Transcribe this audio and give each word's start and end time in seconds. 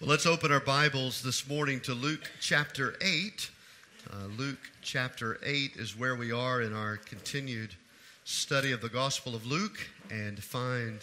Well, 0.00 0.08
let's 0.08 0.24
open 0.24 0.50
our 0.50 0.60
Bibles 0.60 1.20
this 1.20 1.46
morning 1.46 1.78
to 1.80 1.92
Luke 1.92 2.30
chapter 2.40 2.94
8. 3.02 3.50
Uh, 4.10 4.16
Luke 4.38 4.70
chapter 4.80 5.38
8 5.44 5.72
is 5.76 5.94
where 5.94 6.16
we 6.16 6.32
are 6.32 6.62
in 6.62 6.72
our 6.72 6.96
continued 6.96 7.74
study 8.24 8.72
of 8.72 8.80
the 8.80 8.88
Gospel 8.88 9.34
of 9.34 9.44
Luke. 9.44 9.78
And 10.10 10.42
find, 10.42 11.00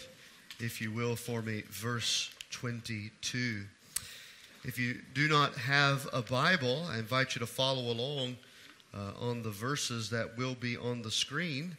if 0.58 0.80
you 0.80 0.90
will, 0.90 1.14
for 1.14 1.42
me, 1.42 1.62
verse 1.70 2.32
22. 2.50 3.62
If 4.64 4.80
you 4.80 4.96
do 5.14 5.28
not 5.28 5.54
have 5.54 6.08
a 6.12 6.20
Bible, 6.20 6.84
I 6.90 6.98
invite 6.98 7.36
you 7.36 7.38
to 7.38 7.46
follow 7.46 7.92
along 7.92 8.36
uh, 8.92 9.12
on 9.20 9.44
the 9.44 9.50
verses 9.50 10.10
that 10.10 10.36
will 10.36 10.56
be 10.56 10.76
on 10.76 11.02
the 11.02 11.12
screen. 11.12 11.76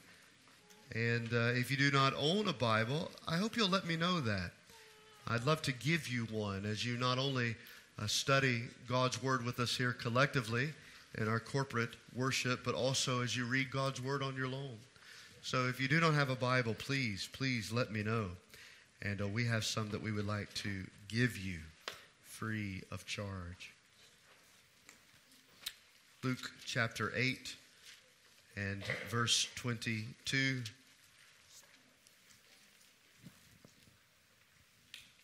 And 0.95 1.33
uh, 1.33 1.51
if 1.51 1.69
you 1.69 1.75
do 1.75 1.91
not 1.91 2.13
own 2.17 2.47
a 2.47 2.53
Bible, 2.53 3.11
I 3.27 3.35
hope 3.35 3.57
you'll 3.57 3.67
let 3.67 3.85
me 3.85 3.97
know 3.97 4.21
that. 4.21 4.51
I'd 5.31 5.45
love 5.45 5.61
to 5.63 5.71
give 5.71 6.07
you 6.07 6.25
one 6.31 6.65
as 6.65 6.83
you 6.83 6.97
not 6.97 7.19
only 7.19 7.55
uh, 7.99 8.07
study 8.07 8.63
God's 8.87 9.21
Word 9.21 9.45
with 9.45 9.59
us 9.59 9.77
here 9.77 9.93
collectively 9.93 10.73
in 11.19 11.27
our 11.27 11.39
corporate 11.39 11.95
worship, 12.15 12.61
but 12.65 12.73
also 12.73 13.21
as 13.21 13.37
you 13.37 13.45
read 13.45 13.69
God's 13.69 14.01
Word 14.01 14.23
on 14.23 14.35
your 14.35 14.47
own. 14.47 14.77
So 15.43 15.67
if 15.67 15.79
you 15.79 15.87
do 15.87 15.99
not 15.99 16.15
have 16.15 16.31
a 16.31 16.35
Bible, 16.35 16.73
please, 16.73 17.29
please 17.31 17.71
let 17.71 17.91
me 17.91 18.01
know. 18.01 18.25
And 19.03 19.21
uh, 19.21 19.27
we 19.27 19.45
have 19.45 19.63
some 19.63 19.89
that 19.89 20.01
we 20.01 20.11
would 20.11 20.25
like 20.25 20.51
to 20.55 20.83
give 21.07 21.37
you 21.37 21.59
free 22.23 22.81
of 22.91 23.05
charge. 23.05 23.71
Luke 26.23 26.51
chapter 26.65 27.13
8 27.15 27.55
and 28.57 28.83
verse 29.09 29.47
22. 29.55 30.63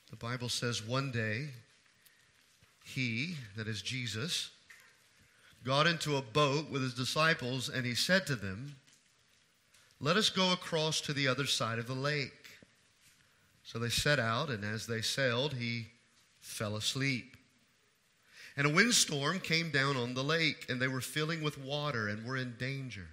The 0.09 0.16
Bible 0.16 0.50
says 0.50 0.86
one 0.86 1.12
day 1.12 1.50
he, 2.84 3.36
that 3.58 3.68
is 3.68 3.82
Jesus, 3.82 4.52
got 5.63 5.88
into 5.88 6.16
a 6.16 6.21
boat 6.21 6.70
with 6.70 6.84
his 6.84 6.93
disciples 6.93 7.70
and 7.70 7.85
he 7.85 7.96
said 7.96 8.27
to 8.27 8.35
them, 8.35 8.76
Let 9.99 10.18
us 10.18 10.30
go 10.30 10.54
across 10.54 11.02
to 11.02 11.13
the 11.13 11.27
other 11.27 11.46
side 11.46 11.80
of 11.80 11.88
the 11.88 11.93
lake. 11.93 12.32
So 13.63 13.80
they 13.80 13.90
set 13.90 14.20
out, 14.20 14.49
and 14.49 14.63
as 14.63 14.85
they 14.85 15.02
sailed, 15.02 15.55
he 15.55 15.88
fell 16.40 16.76
asleep. 16.76 17.35
And 18.55 18.68
a 18.68 18.70
windstorm 18.70 19.40
came 19.40 19.71
down 19.71 19.98
on 19.98 20.13
the 20.13 20.24
lake, 20.24 20.68
and 20.70 20.80
they 20.80 20.87
were 20.87 21.02
filling 21.02 21.41
with 21.41 21.58
water 21.58 22.08
and 22.08 22.26
were 22.26 22.37
in 22.37 22.55
danger. 22.60 23.08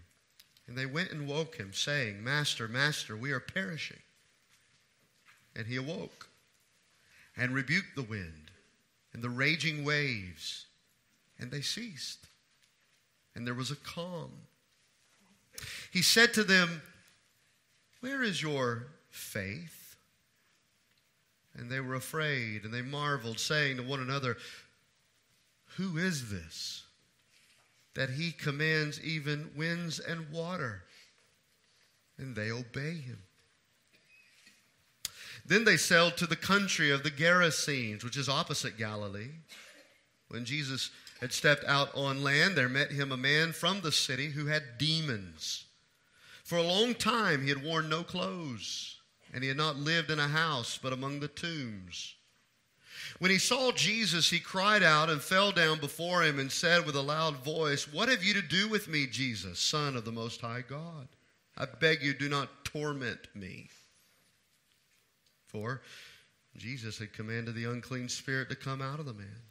And 0.69 0.77
they 0.77 0.87
went 0.87 1.11
and 1.11 1.27
woke 1.27 1.57
him, 1.57 1.73
saying, 1.73 2.23
Master, 2.23 2.69
Master, 2.69 3.17
we 3.17 3.33
are 3.33 3.41
perishing. 3.41 4.01
And 5.57 5.67
he 5.67 5.77
awoke 5.77 6.22
and 7.37 7.55
rebuked 7.55 7.97
the 7.97 8.03
wind 8.03 8.51
and 9.13 9.23
the 9.23 9.31
raging 9.31 9.85
waves, 9.85 10.67
and 11.39 11.51
they 11.51 11.61
ceased. 11.61 12.27
And 13.35 13.47
there 13.47 13.55
was 13.55 13.71
a 13.71 13.77
calm. 13.77 14.31
He 15.91 16.03
said 16.03 16.35
to 16.35 16.45
them, 16.45 16.83
Where 18.01 18.23
is 18.23 18.43
your 18.43 18.87
faith? 19.11 19.97
And 21.55 21.71
they 21.71 21.81
were 21.81 21.95
afraid, 21.95 22.65
and 22.65 22.73
they 22.73 22.83
marveled, 22.83 23.39
saying 23.39 23.77
to 23.77 23.83
one 23.83 24.01
another, 24.01 24.37
Who 25.77 25.99
is 25.99 26.31
this? 26.31 26.85
That 27.95 28.11
he 28.11 28.33
commands 28.33 29.03
even 29.03 29.51
winds 29.55 29.99
and 29.99 30.31
water, 30.31 30.85
and 32.17 32.35
they 32.35 32.51
obey 32.51 32.95
him. 32.95 33.19
Then 35.45 35.65
they 35.65 35.77
sailed 35.77 36.17
to 36.17 36.27
the 36.27 36.37
country 36.37 36.91
of 36.91 37.03
the 37.03 37.11
Gerasenes, 37.11 38.05
which 38.05 38.17
is 38.17 38.29
opposite 38.29 38.79
Galilee. 38.79 39.31
When 40.29 40.45
Jesus 40.45 40.91
had 41.21 41.33
stepped 41.33 41.65
out 41.65 41.95
on 41.95 42.23
land, 42.23 42.57
there 42.57 42.69
met 42.69 42.91
him 42.91 43.13
a 43.13 43.17
man 43.17 43.53
from 43.53 43.81
the 43.81 43.93
city 43.93 44.31
who 44.31 44.47
had 44.47 44.79
demons. 44.79 45.65
For 46.45 46.57
a 46.57 46.63
long 46.63 46.95
time 46.95 47.43
he 47.43 47.49
had 47.49 47.63
worn 47.63 47.89
no 47.89 48.03
clothes, 48.03 48.99
and 49.33 49.43
he 49.43 49.49
had 49.49 49.57
not 49.57 49.77
lived 49.77 50.11
in 50.11 50.19
a 50.19 50.29
house, 50.29 50.79
but 50.83 50.93
among 50.93 51.21
the 51.21 51.29
tombs. 51.29 52.15
When 53.19 53.31
he 53.31 53.39
saw 53.39 53.73
Jesus, 53.73 54.31
he 54.31 54.41
cried 54.41 54.83
out 54.83 55.11
and 55.11 55.21
fell 55.21 55.53
down 55.53 55.79
before 55.79 56.23
him 56.23 56.39
and 56.39 56.51
said 56.51 56.87
with 56.87 56.97
a 56.97 57.03
loud 57.03 57.37
voice, 57.45 57.93
What 57.93 58.09
have 58.09 58.25
you 58.25 58.35
to 58.35 58.43
do 58.43 58.69
with 58.69 58.89
me, 58.89 59.07
Jesus, 59.07 59.59
Son 59.59 59.97
of 59.97 60.05
the 60.05 60.13
Most 60.13 60.41
High 60.41 60.65
God? 60.69 61.09
I 61.57 61.67
beg 61.67 62.03
you, 62.03 62.15
do 62.15 62.29
not 62.29 62.65
torment 62.65 63.29
me. 63.35 63.69
For 65.53 65.83
Jesus 66.57 66.99
had 66.99 67.13
commanded 67.13 67.55
the 67.55 67.71
unclean 67.71 68.09
spirit 68.09 68.49
to 68.49 68.57
come 68.57 68.83
out 68.83 68.99
of 68.99 69.07
the 69.07 69.13
man. 69.13 69.43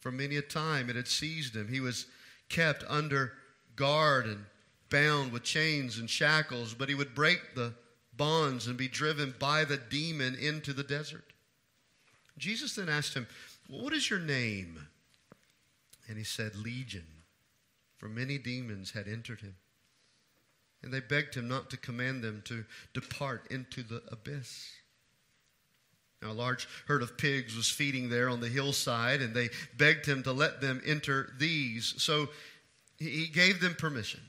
For 0.00 0.10
many 0.10 0.36
a 0.36 0.42
time 0.42 0.90
it 0.90 0.96
had 0.96 1.08
seized 1.08 1.54
him. 1.54 1.68
He 1.68 1.80
was 1.80 2.06
kept 2.48 2.84
under 2.88 3.32
guard 3.76 4.26
and 4.26 4.44
bound 4.90 5.32
with 5.32 5.44
chains 5.44 5.98
and 5.98 6.10
shackles, 6.10 6.74
but 6.74 6.88
he 6.88 6.94
would 6.94 7.14
break 7.14 7.54
the 7.54 7.74
bonds 8.16 8.66
and 8.66 8.76
be 8.76 8.88
driven 8.88 9.34
by 9.38 9.64
the 9.64 9.76
demon 9.76 10.34
into 10.34 10.72
the 10.72 10.82
desert. 10.82 11.32
Jesus 12.38 12.74
then 12.74 12.88
asked 12.88 13.14
him, 13.14 13.26
What 13.68 13.92
is 13.92 14.10
your 14.10 14.18
name? 14.18 14.88
And 16.08 16.18
he 16.18 16.24
said, 16.24 16.56
Legion, 16.56 17.06
for 17.98 18.08
many 18.08 18.36
demons 18.38 18.90
had 18.90 19.06
entered 19.06 19.40
him. 19.40 19.54
And 20.82 20.92
they 20.92 21.00
begged 21.00 21.34
him 21.34 21.46
not 21.46 21.70
to 21.70 21.76
command 21.76 22.24
them 22.24 22.42
to 22.46 22.64
depart 22.94 23.46
into 23.50 23.82
the 23.82 24.02
abyss. 24.10 24.70
Now, 26.22 26.32
a 26.32 26.34
large 26.34 26.68
herd 26.86 27.02
of 27.02 27.16
pigs 27.16 27.56
was 27.56 27.68
feeding 27.68 28.10
there 28.10 28.28
on 28.28 28.40
the 28.40 28.48
hillside, 28.48 29.22
and 29.22 29.34
they 29.34 29.48
begged 29.76 30.04
him 30.04 30.22
to 30.24 30.32
let 30.32 30.60
them 30.60 30.82
enter 30.84 31.32
these. 31.38 31.94
So 31.96 32.28
he 32.98 33.26
gave 33.26 33.60
them 33.60 33.74
permission. 33.74 34.20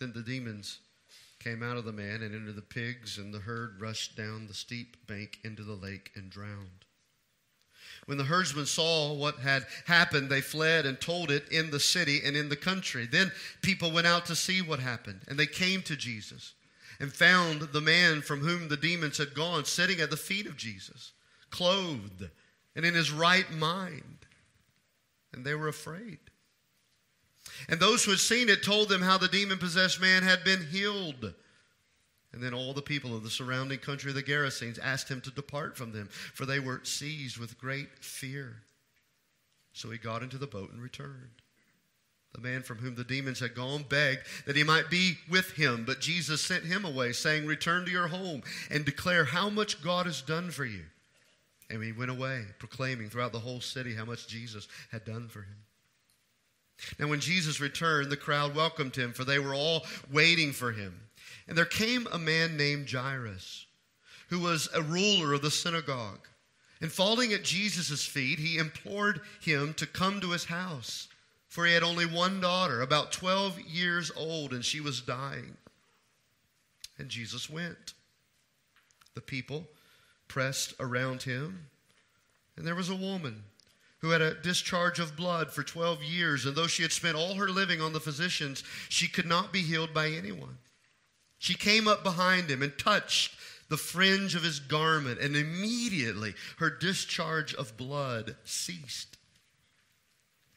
Then 0.00 0.12
the 0.12 0.22
demons 0.22 0.78
came 1.38 1.62
out 1.62 1.76
of 1.76 1.84
the 1.84 1.92
man 1.92 2.22
and 2.22 2.34
into 2.34 2.52
the 2.52 2.60
pigs, 2.60 3.18
and 3.18 3.32
the 3.32 3.38
herd 3.38 3.80
rushed 3.80 4.16
down 4.16 4.46
the 4.46 4.54
steep 4.54 5.06
bank 5.06 5.38
into 5.44 5.62
the 5.62 5.74
lake 5.74 6.10
and 6.16 6.28
drowned. 6.28 6.84
When 8.06 8.18
the 8.18 8.24
herdsmen 8.24 8.66
saw 8.66 9.12
what 9.12 9.38
had 9.38 9.66
happened, 9.86 10.28
they 10.28 10.40
fled 10.40 10.86
and 10.86 11.00
told 11.00 11.30
it 11.30 11.48
in 11.50 11.70
the 11.70 11.78
city 11.78 12.20
and 12.24 12.36
in 12.36 12.48
the 12.48 12.56
country. 12.56 13.06
Then 13.06 13.30
people 13.62 13.92
went 13.92 14.06
out 14.06 14.26
to 14.26 14.34
see 14.34 14.60
what 14.60 14.80
happened, 14.80 15.20
and 15.28 15.38
they 15.38 15.46
came 15.46 15.82
to 15.82 15.96
Jesus 15.96 16.54
and 17.00 17.12
found 17.12 17.62
the 17.62 17.80
man 17.80 18.20
from 18.20 18.40
whom 18.40 18.68
the 18.68 18.76
demons 18.76 19.18
had 19.18 19.34
gone 19.34 19.64
sitting 19.64 20.00
at 20.00 20.10
the 20.10 20.16
feet 20.16 20.46
of 20.46 20.56
Jesus, 20.56 21.12
clothed 21.50 22.28
and 22.76 22.84
in 22.84 22.94
his 22.94 23.10
right 23.10 23.50
mind. 23.50 24.18
And 25.32 25.44
they 25.44 25.54
were 25.54 25.68
afraid. 25.68 26.18
And 27.68 27.80
those 27.80 28.04
who 28.04 28.10
had 28.10 28.20
seen 28.20 28.48
it 28.48 28.62
told 28.62 28.88
them 28.88 29.02
how 29.02 29.18
the 29.18 29.28
demon 29.28 29.58
possessed 29.58 30.00
man 30.00 30.22
had 30.22 30.44
been 30.44 30.66
healed. 30.66 31.34
And 32.32 32.42
then 32.42 32.54
all 32.54 32.72
the 32.72 32.82
people 32.82 33.16
of 33.16 33.24
the 33.24 33.30
surrounding 33.30 33.78
country 33.78 34.10
of 34.10 34.14
the 34.14 34.22
Gerasenes 34.22 34.78
asked 34.80 35.08
him 35.08 35.20
to 35.22 35.30
depart 35.30 35.76
from 35.76 35.92
them, 35.92 36.08
for 36.10 36.46
they 36.46 36.60
were 36.60 36.80
seized 36.84 37.38
with 37.38 37.58
great 37.58 37.88
fear. 38.00 38.62
So 39.72 39.90
he 39.90 39.98
got 39.98 40.22
into 40.22 40.38
the 40.38 40.46
boat 40.46 40.70
and 40.72 40.82
returned. 40.82 41.39
The 42.32 42.40
man 42.40 42.62
from 42.62 42.78
whom 42.78 42.94
the 42.94 43.04
demons 43.04 43.40
had 43.40 43.54
gone 43.54 43.84
begged 43.88 44.20
that 44.46 44.56
he 44.56 44.62
might 44.62 44.88
be 44.88 45.18
with 45.28 45.52
him, 45.52 45.84
but 45.84 46.00
Jesus 46.00 46.40
sent 46.40 46.64
him 46.64 46.84
away, 46.84 47.12
saying, 47.12 47.44
Return 47.44 47.84
to 47.84 47.90
your 47.90 48.08
home 48.08 48.42
and 48.70 48.84
declare 48.84 49.24
how 49.24 49.50
much 49.50 49.82
God 49.82 50.06
has 50.06 50.22
done 50.22 50.50
for 50.50 50.64
you. 50.64 50.84
And 51.68 51.82
he 51.82 51.92
went 51.92 52.10
away, 52.10 52.44
proclaiming 52.58 53.10
throughout 53.10 53.32
the 53.32 53.40
whole 53.40 53.60
city 53.60 53.94
how 53.94 54.04
much 54.04 54.28
Jesus 54.28 54.68
had 54.92 55.04
done 55.04 55.28
for 55.28 55.40
him. 55.40 55.56
Now, 56.98 57.08
when 57.08 57.20
Jesus 57.20 57.60
returned, 57.60 58.10
the 58.10 58.16
crowd 58.16 58.54
welcomed 58.54 58.96
him, 58.96 59.12
for 59.12 59.24
they 59.24 59.38
were 59.38 59.54
all 59.54 59.84
waiting 60.10 60.52
for 60.52 60.72
him. 60.72 60.98
And 61.46 61.58
there 61.58 61.64
came 61.64 62.06
a 62.10 62.18
man 62.18 62.56
named 62.56 62.90
Jairus, 62.90 63.66
who 64.28 64.40
was 64.40 64.68
a 64.74 64.82
ruler 64.82 65.32
of 65.34 65.42
the 65.42 65.50
synagogue. 65.50 66.26
And 66.80 66.90
falling 66.90 67.32
at 67.32 67.44
Jesus' 67.44 68.06
feet, 68.06 68.38
he 68.38 68.56
implored 68.56 69.20
him 69.40 69.74
to 69.74 69.86
come 69.86 70.20
to 70.20 70.30
his 70.30 70.46
house 70.46 71.08
for 71.50 71.66
he 71.66 71.74
had 71.74 71.82
only 71.82 72.06
one 72.06 72.40
daughter, 72.40 72.80
about 72.80 73.10
12 73.10 73.60
years 73.62 74.12
old, 74.16 74.52
and 74.52 74.64
she 74.64 74.80
was 74.80 75.00
dying. 75.00 75.56
And 76.96 77.08
Jesus 77.08 77.50
went. 77.50 77.94
The 79.14 79.20
people 79.20 79.66
pressed 80.28 80.74
around 80.78 81.24
him, 81.24 81.66
and 82.56 82.64
there 82.64 82.76
was 82.76 82.88
a 82.88 82.94
woman 82.94 83.42
who 83.98 84.10
had 84.10 84.22
a 84.22 84.34
discharge 84.34 85.00
of 85.00 85.16
blood 85.16 85.50
for 85.50 85.64
12 85.64 86.04
years, 86.04 86.46
and 86.46 86.54
though 86.54 86.68
she 86.68 86.82
had 86.82 86.92
spent 86.92 87.16
all 87.16 87.34
her 87.34 87.48
living 87.48 87.80
on 87.80 87.92
the 87.92 87.98
physicians, 87.98 88.62
she 88.88 89.08
could 89.08 89.26
not 89.26 89.52
be 89.52 89.62
healed 89.62 89.92
by 89.92 90.08
anyone. 90.08 90.56
She 91.38 91.54
came 91.54 91.88
up 91.88 92.04
behind 92.04 92.48
him 92.48 92.62
and 92.62 92.78
touched 92.78 93.34
the 93.68 93.76
fringe 93.76 94.36
of 94.36 94.44
his 94.44 94.60
garment, 94.60 95.18
and 95.18 95.34
immediately 95.34 96.34
her 96.58 96.70
discharge 96.70 97.54
of 97.54 97.76
blood 97.76 98.36
ceased. 98.44 99.09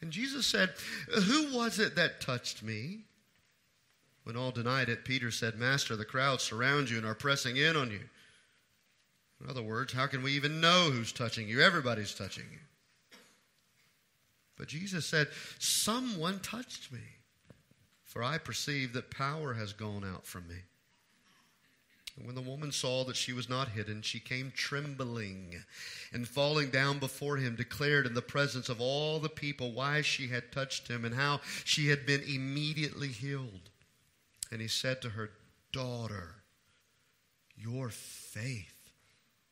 And 0.04 0.12
Jesus 0.12 0.46
said, 0.46 0.74
Who 1.16 1.56
was 1.56 1.80
it 1.80 1.96
that 1.96 2.20
touched 2.20 2.62
me? 2.62 3.06
When 4.26 4.36
all 4.36 4.52
denied 4.52 4.90
it, 4.90 5.06
Peter 5.06 5.32
said, 5.32 5.58
Master, 5.58 5.96
the 5.96 6.04
crowd 6.04 6.42
surround 6.42 6.90
you 6.90 6.98
and 6.98 7.06
are 7.06 7.16
pressing 7.16 7.56
in 7.56 7.78
on 7.78 7.90
you. 7.90 8.02
In 9.42 9.50
other 9.50 9.62
words, 9.62 9.94
how 9.94 10.08
can 10.08 10.22
we 10.22 10.34
even 10.34 10.60
know 10.60 10.90
who's 10.92 11.14
touching 11.14 11.48
you? 11.48 11.62
Everybody's 11.62 12.14
touching 12.14 12.44
you. 12.52 12.60
But 14.58 14.68
Jesus 14.68 15.06
said, 15.06 15.30
Someone 15.58 16.42
touched 16.42 16.92
me, 16.92 17.00
for 18.04 18.22
I 18.22 18.40
perceive 18.40 18.92
that 18.92 19.10
power 19.10 19.54
has 19.54 19.72
gone 19.72 20.04
out 20.04 20.28
from 20.28 20.50
me. 20.50 20.64
And 22.18 22.28
when 22.28 22.36
the 22.36 22.42
woman 22.42 22.72
saw 22.72 23.04
that 23.06 23.16
she 23.16 23.34
was 23.34 23.50
not 23.50 23.70
hidden, 23.70 24.02
she 24.04 24.20
came 24.20 24.52
trembling 24.56 25.64
and 26.12 26.28
falling 26.28 26.70
down 26.70 27.00
before 27.00 27.38
him, 27.38 27.56
declared 27.56 28.06
in 28.06 28.14
the 28.14 28.22
presence 28.22 28.70
of 28.70 28.80
all 28.80 29.20
the 29.20 29.30
people 29.30 29.72
why 29.72 30.02
she 30.02 30.28
had 30.28 30.52
touched 30.52 30.88
him 30.88 31.06
and 31.06 31.16
how 31.16 31.42
she 31.64 31.88
had 31.88 32.06
been 32.06 32.22
immediately 32.22 33.08
healed. 33.08 33.70
And 34.52 34.62
he 34.62 34.68
said 34.68 35.02
to 35.02 35.10
her, 35.10 35.32
Daughter, 35.72 36.36
your 37.58 37.90
faith 37.90 38.92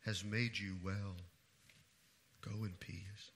has 0.06 0.24
made 0.24 0.60
you 0.60 0.75
well. 0.84 1.16
Go 2.42 2.63
in 2.63 2.74
peace. 2.80 3.31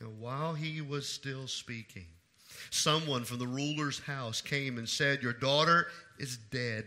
And 0.00 0.18
while 0.18 0.54
he 0.54 0.80
was 0.80 1.08
still 1.08 1.46
speaking, 1.46 2.06
someone 2.70 3.22
from 3.22 3.38
the 3.38 3.46
ruler's 3.46 4.00
house 4.00 4.40
came 4.40 4.78
and 4.78 4.88
said, 4.88 5.22
Your 5.22 5.32
daughter 5.32 5.86
is 6.18 6.36
dead 6.36 6.86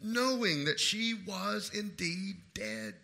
knowing 0.00 0.64
that 0.64 0.80
she 0.80 1.14
was 1.26 1.70
indeed 1.74 2.36
dead. 2.54 2.94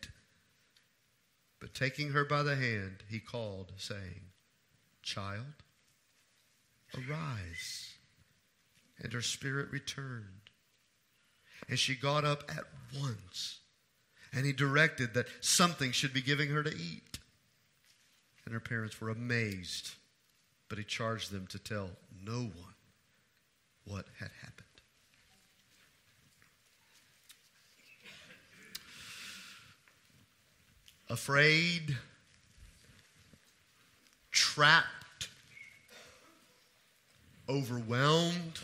But 1.61 1.75
taking 1.75 2.11
her 2.11 2.25
by 2.25 2.43
the 2.43 2.56
hand, 2.56 3.05
he 3.09 3.21
called, 3.21 3.73
saying, 3.77 4.33
Child, 5.03 5.55
arise. 6.94 7.94
And 9.00 9.12
her 9.12 9.23
spirit 9.23 9.71
returned. 9.71 10.50
And 11.69 11.79
she 11.79 11.94
got 11.94 12.25
up 12.25 12.44
at 12.49 12.65
once. 13.00 13.61
And 14.33 14.47
he 14.47 14.53
directed 14.53 15.15
that 15.15 15.27
something 15.41 15.93
should 15.93 16.12
be 16.12 16.23
giving 16.23 16.50
her 16.50 16.62
to 16.62 16.75
eat. 16.75 17.19
And 18.44 18.55
her 18.55 18.61
parents 18.61 19.00
were 19.00 19.11
amazed. 19.11 19.93
But 20.69 20.79
he 20.79 20.85
charged 20.85 21.31
them 21.31 21.47
to 21.49 21.59
tell 21.59 21.91
no 22.25 22.39
one 22.39 22.75
what 23.85 24.06
had 24.19 24.31
happened. 24.41 24.62
Afraid, 31.12 31.99
trapped, 34.31 35.29
overwhelmed, 37.47 38.59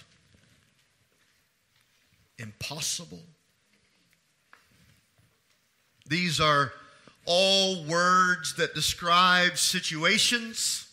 impossible. 2.39 3.21
These 6.09 6.41
are 6.41 6.73
all 7.27 7.85
words 7.85 8.55
that 8.57 8.75
describe 8.75 9.59
situations 9.59 10.89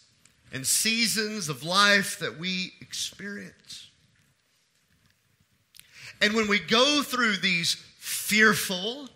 and 0.51 0.67
seasons 0.67 1.47
of 1.47 1.63
life 1.63 2.19
that 2.19 2.37
we 2.37 2.73
experience. 2.81 3.89
And 6.21 6.33
when 6.33 6.49
we 6.49 6.59
go 6.59 7.01
through 7.01 7.37
these 7.37 7.75
fearful 7.97 9.07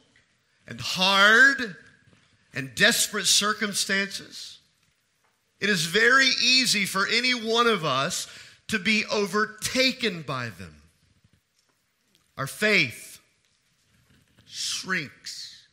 and 0.70 0.80
hard 0.80 1.76
and 2.54 2.74
desperate 2.76 3.26
circumstances, 3.26 4.60
it 5.60 5.70
is 5.70 5.86
very 5.86 6.30
easy 6.44 6.86
for 6.86 7.06
any 7.08 7.34
one 7.34 7.68
of 7.68 7.84
us 7.84 8.28
to 8.70 8.80
be 8.80 9.06
overtaken 9.12 10.22
by 10.22 10.50
them. 10.50 10.76
Our 12.38 12.48
faith 12.48 13.20
shrinks. 14.48 15.68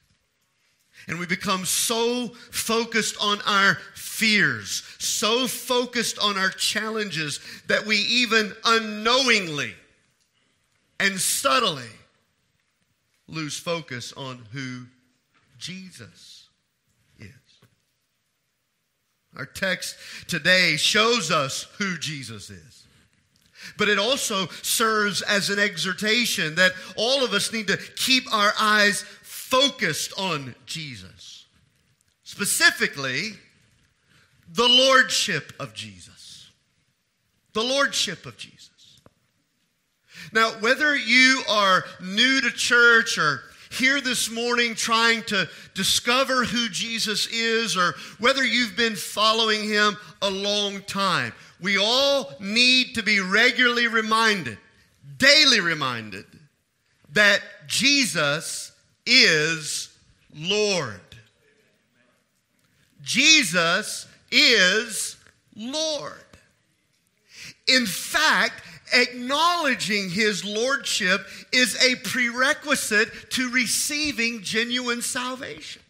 And 1.08 1.20
we 1.20 1.26
become 1.26 1.64
so 1.64 2.28
focused 2.50 3.16
on 3.20 3.40
our 3.46 3.78
fears, 3.94 4.82
so 4.98 5.46
focused 5.46 6.18
on 6.18 6.36
our 6.36 6.50
challenges, 6.50 7.38
that 7.68 7.86
we 7.86 7.98
even 7.98 8.52
unknowingly 8.64 9.74
and 10.98 11.20
subtly 11.20 11.84
lose 13.28 13.56
focus 13.56 14.12
on 14.14 14.44
who 14.52 14.86
Jesus 15.58 16.35
Our 19.36 19.46
text 19.46 19.96
today 20.26 20.76
shows 20.76 21.30
us 21.30 21.66
who 21.78 21.98
Jesus 21.98 22.50
is. 22.50 22.84
But 23.76 23.88
it 23.88 23.98
also 23.98 24.46
serves 24.62 25.22
as 25.22 25.50
an 25.50 25.58
exhortation 25.58 26.54
that 26.54 26.72
all 26.96 27.24
of 27.24 27.32
us 27.32 27.52
need 27.52 27.66
to 27.66 27.76
keep 27.96 28.32
our 28.32 28.52
eyes 28.58 29.04
focused 29.22 30.12
on 30.18 30.54
Jesus. 30.64 31.46
Specifically, 32.22 33.32
the 34.52 34.68
Lordship 34.68 35.52
of 35.58 35.74
Jesus. 35.74 36.50
The 37.52 37.62
Lordship 37.62 38.24
of 38.26 38.36
Jesus. 38.36 39.00
Now, 40.32 40.50
whether 40.60 40.96
you 40.96 41.42
are 41.48 41.84
new 42.02 42.40
to 42.40 42.50
church 42.50 43.18
or 43.18 43.42
here 43.76 44.00
this 44.00 44.30
morning 44.30 44.74
trying 44.74 45.22
to 45.24 45.48
discover 45.74 46.44
who 46.44 46.68
Jesus 46.68 47.26
is 47.28 47.76
or 47.76 47.94
whether 48.18 48.44
you've 48.44 48.76
been 48.76 48.96
following 48.96 49.62
him 49.62 49.96
a 50.22 50.30
long 50.30 50.80
time. 50.82 51.32
We 51.60 51.78
all 51.78 52.32
need 52.40 52.94
to 52.94 53.02
be 53.02 53.20
regularly 53.20 53.86
reminded, 53.86 54.58
daily 55.18 55.60
reminded, 55.60 56.24
that 57.12 57.40
Jesus 57.66 58.72
is 59.04 59.96
Lord. 60.34 61.00
Jesus 63.02 64.06
is 64.30 65.16
Lord. 65.54 66.12
In 67.68 67.86
fact, 67.86 68.62
acknowledging 68.92 70.10
his 70.10 70.44
lordship 70.44 71.26
is 71.52 71.76
a 71.82 71.96
prerequisite 71.96 73.30
to 73.30 73.50
receiving 73.50 74.42
genuine 74.42 75.02
salvation. 75.02 75.82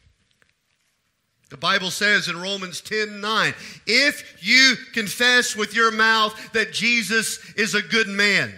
The 1.49 1.57
Bible 1.57 1.91
says 1.91 2.29
in 2.29 2.41
Romans 2.41 2.81
10 2.81 3.21
9, 3.21 3.55
if 3.87 4.45
you 4.45 4.75
confess 4.93 5.55
with 5.55 5.75
your 5.75 5.93
mouth 5.93 6.53
that 6.53 6.73
Jesus 6.73 7.39
is 7.55 7.75
a 7.75 7.83
good 7.83 8.09
man, 8.09 8.53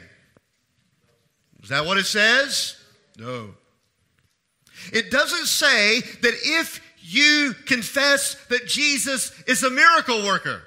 is 1.62 1.68
that 1.68 1.84
what 1.84 1.98
it 1.98 2.06
says? 2.06 2.76
No. 3.18 3.54
It 4.92 5.10
doesn't 5.10 5.46
say 5.46 6.00
that 6.00 6.34
if 6.42 6.80
you 7.00 7.54
confess 7.66 8.36
that 8.48 8.66
Jesus 8.66 9.32
is 9.46 9.62
a 9.62 9.70
miracle 9.70 10.24
worker, 10.24 10.62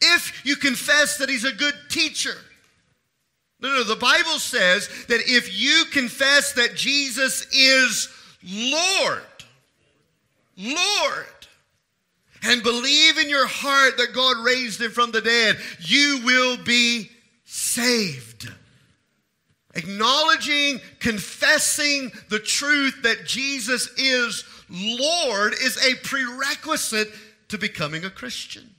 if 0.00 0.44
you 0.44 0.56
confess 0.56 1.18
that 1.18 1.28
he's 1.28 1.44
a 1.44 1.52
good 1.52 1.74
teacher, 1.88 2.34
no, 3.62 3.68
no, 3.68 3.84
the 3.84 3.96
Bible 3.96 4.38
says 4.38 4.88
that 5.08 5.20
if 5.26 5.60
you 5.60 5.84
confess 5.92 6.52
that 6.54 6.74
Jesus 6.74 7.46
is 7.52 8.08
Lord, 8.42 9.22
Lord, 10.56 11.26
and 12.42 12.62
believe 12.62 13.18
in 13.18 13.28
your 13.28 13.46
heart 13.46 13.98
that 13.98 14.14
God 14.14 14.42
raised 14.44 14.80
him 14.80 14.90
from 14.90 15.10
the 15.10 15.20
dead, 15.20 15.58
you 15.80 16.20
will 16.24 16.56
be 16.56 17.10
saved. 17.44 18.50
Acknowledging, 19.74 20.80
confessing 20.98 22.10
the 22.28 22.38
truth 22.38 23.02
that 23.02 23.26
Jesus 23.26 23.88
is 23.96 24.44
Lord 24.70 25.52
is 25.52 25.76
a 25.84 25.96
prerequisite 25.96 27.12
to 27.48 27.58
becoming 27.58 28.04
a 28.04 28.10
Christian. 28.10 28.70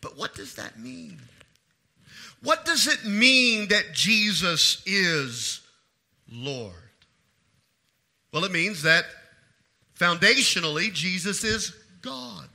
But 0.00 0.16
what 0.16 0.34
does 0.34 0.54
that 0.54 0.78
mean? 0.78 1.20
What 2.42 2.64
does 2.64 2.86
it 2.86 3.04
mean 3.04 3.68
that 3.68 3.92
Jesus 3.92 4.82
is 4.86 5.60
Lord? 6.30 6.72
Well, 8.32 8.44
it 8.44 8.52
means 8.52 8.82
that 8.82 9.04
foundationally, 9.98 10.92
Jesus 10.92 11.44
is 11.44 11.74
God. 12.00 12.48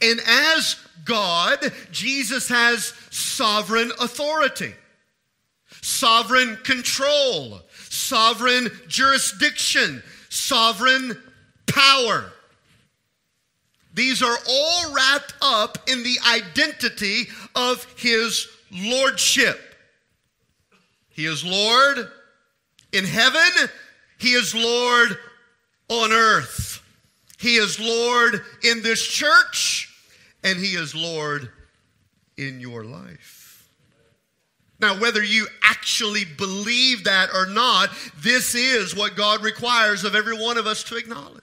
And 0.00 0.20
as 0.26 0.76
God, 1.04 1.72
Jesus 1.90 2.48
has 2.48 2.92
sovereign 3.10 3.90
authority, 4.00 4.74
sovereign 5.80 6.56
control, 6.62 7.62
sovereign 7.88 8.70
jurisdiction, 8.86 10.02
sovereign 10.28 11.20
power. 11.66 12.30
These 13.98 14.22
are 14.22 14.38
all 14.48 14.94
wrapped 14.94 15.34
up 15.42 15.76
in 15.88 16.04
the 16.04 16.18
identity 16.24 17.26
of 17.56 17.84
his 17.96 18.46
lordship. 18.70 19.58
He 21.08 21.26
is 21.26 21.44
Lord 21.44 22.08
in 22.92 23.04
heaven, 23.04 23.68
he 24.16 24.34
is 24.34 24.54
Lord 24.54 25.18
on 25.88 26.12
earth. 26.12 26.80
He 27.40 27.56
is 27.56 27.80
Lord 27.80 28.40
in 28.62 28.84
this 28.84 29.04
church, 29.04 29.92
and 30.44 30.60
he 30.60 30.76
is 30.76 30.94
Lord 30.94 31.50
in 32.36 32.60
your 32.60 32.84
life. 32.84 33.68
Now, 34.78 35.00
whether 35.00 35.24
you 35.24 35.48
actually 35.64 36.24
believe 36.24 37.02
that 37.02 37.30
or 37.34 37.46
not, 37.46 37.90
this 38.16 38.54
is 38.54 38.94
what 38.94 39.16
God 39.16 39.42
requires 39.42 40.04
of 40.04 40.14
every 40.14 40.38
one 40.38 40.56
of 40.56 40.68
us 40.68 40.84
to 40.84 40.96
acknowledge. 40.96 41.42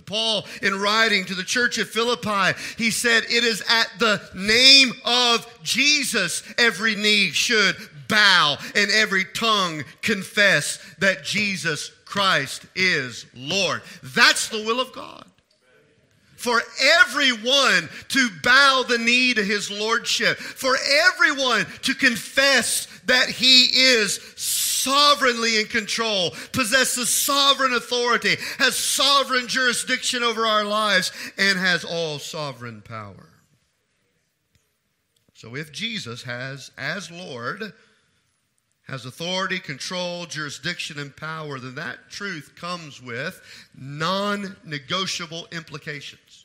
Paul, 0.00 0.44
in 0.62 0.80
writing 0.80 1.24
to 1.26 1.34
the 1.34 1.44
church 1.44 1.78
at 1.78 1.86
Philippi, 1.86 2.58
he 2.76 2.90
said, 2.90 3.24
It 3.24 3.44
is 3.44 3.62
at 3.68 3.88
the 3.98 4.20
name 4.34 4.92
of 5.04 5.46
Jesus 5.62 6.42
every 6.58 6.94
knee 6.94 7.30
should 7.30 7.76
bow 8.08 8.58
and 8.74 8.90
every 8.90 9.24
tongue 9.24 9.84
confess 10.02 10.78
that 10.98 11.24
Jesus 11.24 11.90
Christ 12.04 12.66
is 12.74 13.26
Lord. 13.34 13.82
That's 14.02 14.48
the 14.48 14.64
will 14.64 14.80
of 14.80 14.92
God. 14.92 15.24
For 16.36 16.60
everyone 17.00 17.88
to 18.08 18.28
bow 18.42 18.84
the 18.86 18.98
knee 18.98 19.32
to 19.32 19.42
his 19.42 19.70
lordship, 19.70 20.36
for 20.36 20.76
everyone 21.08 21.66
to 21.82 21.94
confess 21.94 22.86
that 23.06 23.30
he 23.30 23.64
is 23.64 24.20
sovereignly 24.84 25.58
in 25.58 25.66
control, 25.66 26.30
possesses 26.52 27.08
sovereign 27.08 27.72
authority, 27.72 28.36
has 28.58 28.76
sovereign 28.76 29.48
jurisdiction 29.48 30.22
over 30.22 30.46
our 30.46 30.64
lives, 30.64 31.10
and 31.38 31.58
has 31.58 31.84
all 31.84 32.18
sovereign 32.18 32.82
power. 32.82 33.28
So 35.32 35.56
if 35.56 35.72
Jesus 35.72 36.22
has, 36.24 36.70
as 36.76 37.10
Lord, 37.10 37.72
has 38.86 39.06
authority, 39.06 39.58
control, 39.58 40.26
jurisdiction, 40.26 40.98
and 40.98 41.16
power, 41.16 41.58
then 41.58 41.74
that 41.76 42.10
truth 42.10 42.52
comes 42.54 43.02
with 43.02 43.40
non 43.74 44.56
negotiable 44.64 45.48
implications. 45.50 46.44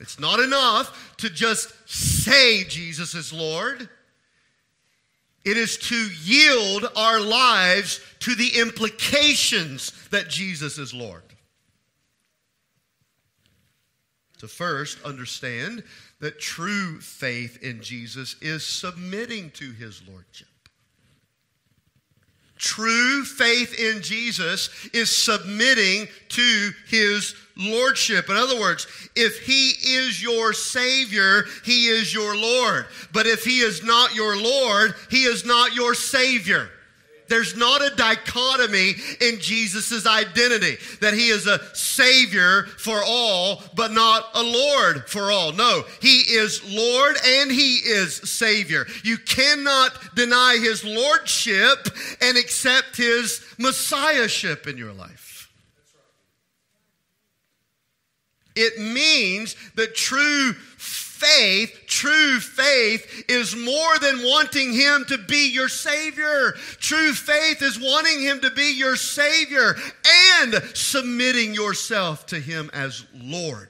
It's 0.00 0.20
not 0.20 0.40
enough 0.40 1.14
to 1.18 1.30
just 1.30 1.72
say 1.88 2.64
Jesus 2.64 3.14
is 3.14 3.32
Lord. 3.32 3.88
It 5.44 5.56
is 5.56 5.76
to 5.78 6.08
yield 6.22 6.86
our 6.96 7.20
lives 7.20 8.00
to 8.20 8.34
the 8.34 8.60
implications 8.60 9.92
that 10.10 10.28
Jesus 10.28 10.78
is 10.78 10.94
Lord. 10.94 11.22
To 14.38 14.48
first 14.48 15.02
understand 15.04 15.82
that 16.20 16.38
true 16.38 17.00
faith 17.00 17.62
in 17.62 17.80
Jesus 17.80 18.36
is 18.40 18.64
submitting 18.64 19.50
to 19.52 19.72
his 19.72 20.02
lordship. 20.08 20.48
True 22.62 23.24
faith 23.24 23.74
in 23.74 24.02
Jesus 24.02 24.70
is 24.94 25.14
submitting 25.14 26.06
to 26.28 26.70
his 26.86 27.34
lordship. 27.56 28.30
In 28.30 28.36
other 28.36 28.58
words, 28.60 28.86
if 29.16 29.40
he 29.40 29.70
is 29.70 30.22
your 30.22 30.52
Savior, 30.52 31.46
he 31.64 31.88
is 31.88 32.14
your 32.14 32.36
Lord. 32.36 32.86
But 33.12 33.26
if 33.26 33.44
he 33.44 33.58
is 33.62 33.82
not 33.82 34.14
your 34.14 34.40
Lord, 34.40 34.94
he 35.10 35.24
is 35.24 35.44
not 35.44 35.74
your 35.74 35.92
Savior. 35.92 36.70
There's 37.32 37.56
not 37.56 37.80
a 37.80 37.96
dichotomy 37.96 38.92
in 39.22 39.40
Jesus' 39.40 40.06
identity 40.06 40.76
that 41.00 41.14
he 41.14 41.28
is 41.28 41.46
a 41.46 41.64
savior 41.74 42.64
for 42.76 43.00
all, 43.02 43.62
but 43.74 43.90
not 43.90 44.28
a 44.34 44.42
Lord 44.42 45.08
for 45.08 45.30
all. 45.32 45.50
No, 45.52 45.82
he 46.02 46.18
is 46.18 46.62
Lord 46.62 47.16
and 47.24 47.50
he 47.50 47.76
is 47.76 48.16
savior. 48.30 48.86
You 49.02 49.16
cannot 49.16 50.14
deny 50.14 50.58
his 50.60 50.84
lordship 50.84 51.88
and 52.20 52.36
accept 52.36 52.98
his 52.98 53.42
messiahship 53.56 54.66
in 54.66 54.76
your 54.76 54.92
life. 54.92 55.50
It 58.54 58.78
means 58.78 59.56
that 59.76 59.94
true 59.94 60.54
faith, 61.22 61.84
true 61.86 62.40
faith, 62.40 63.24
is 63.28 63.54
more 63.54 63.98
than 64.00 64.24
wanting 64.24 64.72
Him 64.72 65.04
to 65.08 65.18
be 65.18 65.50
your 65.52 65.68
Savior. 65.68 66.52
True 66.78 67.12
faith 67.12 67.62
is 67.62 67.80
wanting 67.80 68.20
Him 68.20 68.40
to 68.40 68.50
be 68.50 68.76
your 68.76 68.96
Savior 68.96 69.76
and 70.34 70.54
submitting 70.74 71.54
yourself 71.54 72.26
to 72.26 72.40
Him 72.40 72.70
as 72.72 73.04
Lord. 73.14 73.68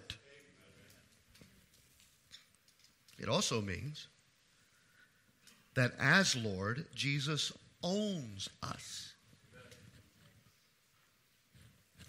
It 3.18 3.28
also 3.28 3.61
means 3.61 4.09
that 5.75 5.92
as 6.00 6.35
Lord, 6.35 6.87
Jesus 6.94 7.52
owns 7.82 8.49
us. 8.62 9.12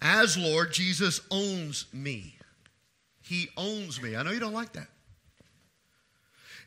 As 0.02 0.36
Lord, 0.36 0.72
Jesus 0.72 1.20
owns 1.30 1.86
me. 1.92 2.36
He 3.22 3.48
owns 3.56 4.02
me. 4.02 4.16
I 4.16 4.22
know 4.22 4.32
you 4.32 4.40
don't 4.40 4.52
like 4.52 4.72
that. 4.74 4.88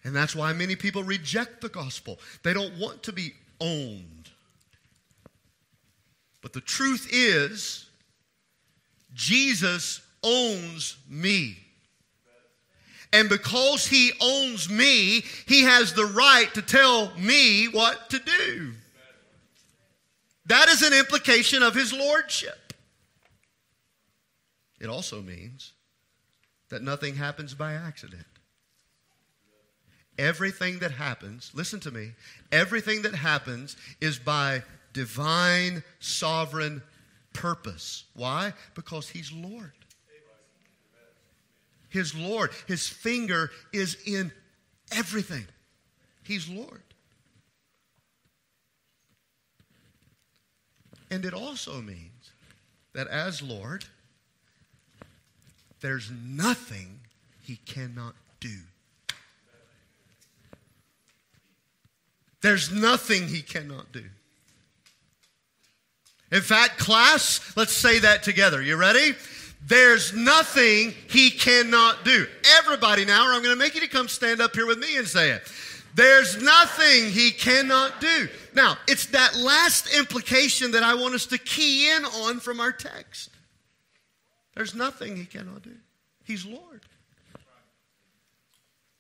And 0.07 0.15
that's 0.15 0.33
why 0.33 0.53
many 0.53 0.77
people 0.77 1.03
reject 1.03 1.59
the 1.59 1.67
gospel. 1.67 2.17
They 2.41 2.53
don't 2.53 2.79
want 2.79 3.03
to 3.03 3.11
be 3.11 3.33
owned. 3.59 4.29
But 6.41 6.53
the 6.53 6.61
truth 6.61 7.09
is, 7.11 7.89
Jesus 9.13 9.99
owns 10.23 10.95
me. 11.09 11.57
And 13.11 13.27
because 13.27 13.85
he 13.85 14.13
owns 14.21 14.69
me, 14.69 15.25
he 15.45 15.63
has 15.63 15.91
the 15.91 16.05
right 16.05 16.53
to 16.53 16.61
tell 16.61 17.13
me 17.17 17.65
what 17.65 18.09
to 18.11 18.19
do. 18.19 18.71
That 20.45 20.69
is 20.69 20.83
an 20.83 20.93
implication 20.93 21.61
of 21.61 21.75
his 21.75 21.91
lordship. 21.91 22.71
It 24.79 24.87
also 24.87 25.21
means 25.21 25.73
that 26.69 26.81
nothing 26.81 27.15
happens 27.15 27.53
by 27.53 27.73
accident. 27.73 28.23
Everything 30.17 30.79
that 30.79 30.91
happens, 30.91 31.51
listen 31.53 31.79
to 31.81 31.91
me, 31.91 32.11
everything 32.51 33.03
that 33.03 33.13
happens 33.13 33.77
is 34.01 34.17
by 34.17 34.63
divine 34.93 35.83
sovereign 35.99 36.81
purpose. 37.33 38.05
Why? 38.15 38.53
Because 38.73 39.09
He's 39.09 39.31
Lord. 39.31 39.71
His 41.89 42.15
Lord, 42.15 42.51
His 42.67 42.87
finger 42.87 43.51
is 43.71 43.97
in 44.05 44.31
everything. 44.91 45.45
He's 46.23 46.49
Lord. 46.49 46.81
And 51.09 51.23
it 51.25 51.33
also 51.33 51.81
means 51.81 52.31
that 52.93 53.07
as 53.07 53.41
Lord, 53.41 53.85
there's 55.79 56.11
nothing 56.11 56.99
He 57.43 57.57
cannot 57.65 58.15
do. 58.39 58.57
There's 62.47 62.71
nothing 62.71 63.27
he 63.27 63.41
cannot 63.41 63.91
do. 63.91 64.05
In 66.31 66.39
fact, 66.39 66.77
class, 66.77 67.41
let's 67.57 67.73
say 67.73 67.99
that 67.99 68.23
together. 68.23 68.61
You 68.61 68.77
ready? 68.77 69.15
There's 69.65 70.13
nothing 70.13 70.93
he 71.09 71.29
cannot 71.29 72.05
do. 72.05 72.25
Everybody 72.59 73.03
now, 73.03 73.27
or 73.27 73.33
I'm 73.33 73.43
going 73.43 73.53
to 73.53 73.59
make 73.59 73.75
you 73.75 73.81
to 73.81 73.89
come 73.89 74.07
stand 74.07 74.39
up 74.39 74.55
here 74.55 74.65
with 74.65 74.77
me 74.77 74.95
and 74.95 75.05
say 75.05 75.31
it. 75.31 75.51
There's 75.93 76.41
nothing 76.41 77.11
he 77.11 77.31
cannot 77.31 77.99
do. 77.99 78.29
Now, 78.53 78.77
it's 78.87 79.07
that 79.07 79.35
last 79.35 79.93
implication 79.93 80.71
that 80.71 80.83
I 80.83 80.93
want 80.93 81.15
us 81.15 81.25
to 81.25 81.37
key 81.37 81.91
in 81.91 82.05
on 82.05 82.39
from 82.39 82.61
our 82.61 82.71
text. 82.71 83.29
There's 84.55 84.73
nothing 84.73 85.17
he 85.17 85.25
cannot 85.25 85.63
do. 85.63 85.75
He's 86.23 86.45
Lord. 86.45 86.83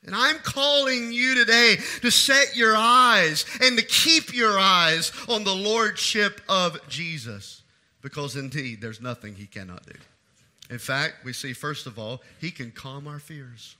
And 0.07 0.15
I'm 0.15 0.39
calling 0.39 1.11
you 1.11 1.35
today 1.35 1.75
to 2.01 2.09
set 2.09 2.55
your 2.55 2.75
eyes 2.77 3.45
and 3.61 3.77
to 3.77 3.85
keep 3.85 4.33
your 4.33 4.57
eyes 4.57 5.11
on 5.27 5.43
the 5.43 5.53
Lordship 5.53 6.39
of 6.47 6.79
Jesus. 6.87 7.61
Because 8.01 8.37
indeed, 8.37 8.79
there's 8.79 9.01
nothing 9.01 9.35
he 9.35 9.47
cannot 9.47 9.85
do. 9.85 9.93
In 10.69 10.79
fact, 10.79 11.25
we 11.25 11.33
see, 11.33 11.51
first 11.51 11.87
of 11.87 11.99
all, 11.99 12.21
he 12.39 12.51
can 12.51 12.71
calm 12.71 13.05
our 13.05 13.19
fears. 13.19 13.75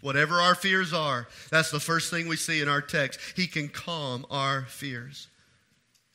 Whatever 0.00 0.36
our 0.36 0.54
fears 0.54 0.94
are, 0.94 1.28
that's 1.50 1.70
the 1.70 1.80
first 1.80 2.10
thing 2.10 2.26
we 2.26 2.36
see 2.36 2.62
in 2.62 2.68
our 2.68 2.80
text. 2.80 3.20
He 3.36 3.46
can 3.46 3.68
calm 3.68 4.24
our 4.30 4.62
fears. 4.62 5.28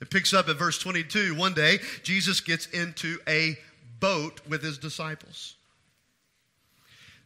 It 0.01 0.09
picks 0.09 0.33
up 0.33 0.49
at 0.49 0.55
verse 0.55 0.79
22. 0.79 1.35
One 1.35 1.53
day, 1.53 1.77
Jesus 2.01 2.39
gets 2.39 2.65
into 2.67 3.19
a 3.27 3.55
boat 3.99 4.41
with 4.49 4.63
his 4.63 4.79
disciples. 4.79 5.55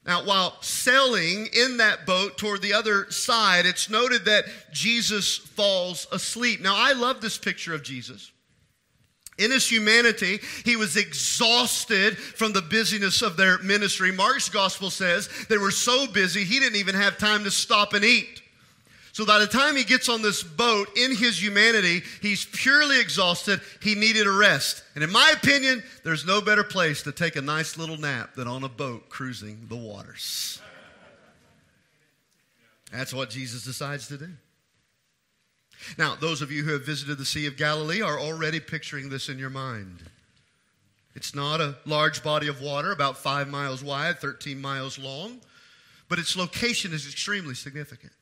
Now, 0.09 0.23
while 0.23 0.57
sailing 0.61 1.49
in 1.53 1.77
that 1.77 2.07
boat 2.07 2.35
toward 2.35 2.63
the 2.63 2.73
other 2.73 3.11
side, 3.11 3.67
it's 3.67 3.91
noted 3.91 4.25
that 4.25 4.45
Jesus 4.71 5.37
falls 5.37 6.07
asleep. 6.11 6.61
Now, 6.61 6.73
I 6.75 6.93
love 6.93 7.21
this 7.21 7.37
picture 7.37 7.75
of 7.75 7.83
Jesus. 7.83 8.31
In 9.37 9.51
his 9.51 9.69
humanity, 9.69 10.39
he 10.65 10.75
was 10.75 10.97
exhausted 10.97 12.17
from 12.17 12.53
the 12.53 12.61
busyness 12.63 13.21
of 13.21 13.37
their 13.37 13.59
ministry. 13.59 14.11
Mark's 14.11 14.49
gospel 14.49 14.89
says 14.89 15.29
they 15.47 15.59
were 15.59 15.69
so 15.69 16.07
busy, 16.07 16.43
he 16.43 16.59
didn't 16.59 16.79
even 16.79 16.95
have 16.95 17.19
time 17.19 17.43
to 17.43 17.51
stop 17.51 17.93
and 17.93 18.03
eat. 18.03 18.41
So 19.19 19.25
by 19.25 19.39
the 19.39 19.47
time 19.47 19.75
he 19.75 19.83
gets 19.83 20.07
on 20.07 20.21
this 20.21 20.43
boat 20.43 20.97
in 20.97 21.13
his 21.13 21.43
humanity, 21.43 22.03
he's 22.21 22.45
purely 22.45 23.01
exhausted. 23.01 23.59
He 23.81 23.93
needed 23.93 24.25
a 24.25 24.31
rest. 24.31 24.81
And 24.95 25.03
in 25.03 25.11
my 25.11 25.33
opinion, 25.35 25.83
there's 26.05 26.25
no 26.25 26.39
better 26.39 26.63
place 26.63 27.03
to 27.03 27.11
take 27.11 27.35
a 27.35 27.41
nice 27.41 27.77
little 27.77 27.97
nap 27.97 28.35
than 28.35 28.47
on 28.47 28.63
a 28.63 28.69
boat 28.69 29.09
cruising 29.09 29.65
the 29.67 29.75
waters. 29.75 30.61
That's 32.93 33.13
what 33.13 33.29
Jesus 33.29 33.65
decides 33.65 34.07
to 34.07 34.17
do. 34.17 34.29
Now, 35.97 36.15
those 36.15 36.41
of 36.41 36.49
you 36.49 36.63
who 36.63 36.71
have 36.71 36.85
visited 36.85 37.17
the 37.17 37.25
Sea 37.25 37.45
of 37.45 37.57
Galilee 37.57 38.01
are 38.01 38.17
already 38.17 38.61
picturing 38.61 39.09
this 39.09 39.27
in 39.27 39.37
your 39.37 39.49
mind. 39.49 40.01
It's 41.13 41.35
not 41.35 41.59
a 41.59 41.75
large 41.85 42.23
body 42.23 42.47
of 42.47 42.61
water, 42.61 42.93
about 42.93 43.17
five 43.17 43.49
miles 43.49 43.83
wide, 43.83 44.19
13 44.19 44.61
miles 44.61 44.97
long, 44.97 45.41
but 46.07 46.19
its 46.19 46.37
location 46.37 46.93
is 46.93 47.05
extremely 47.05 47.53
significant. 47.53 48.13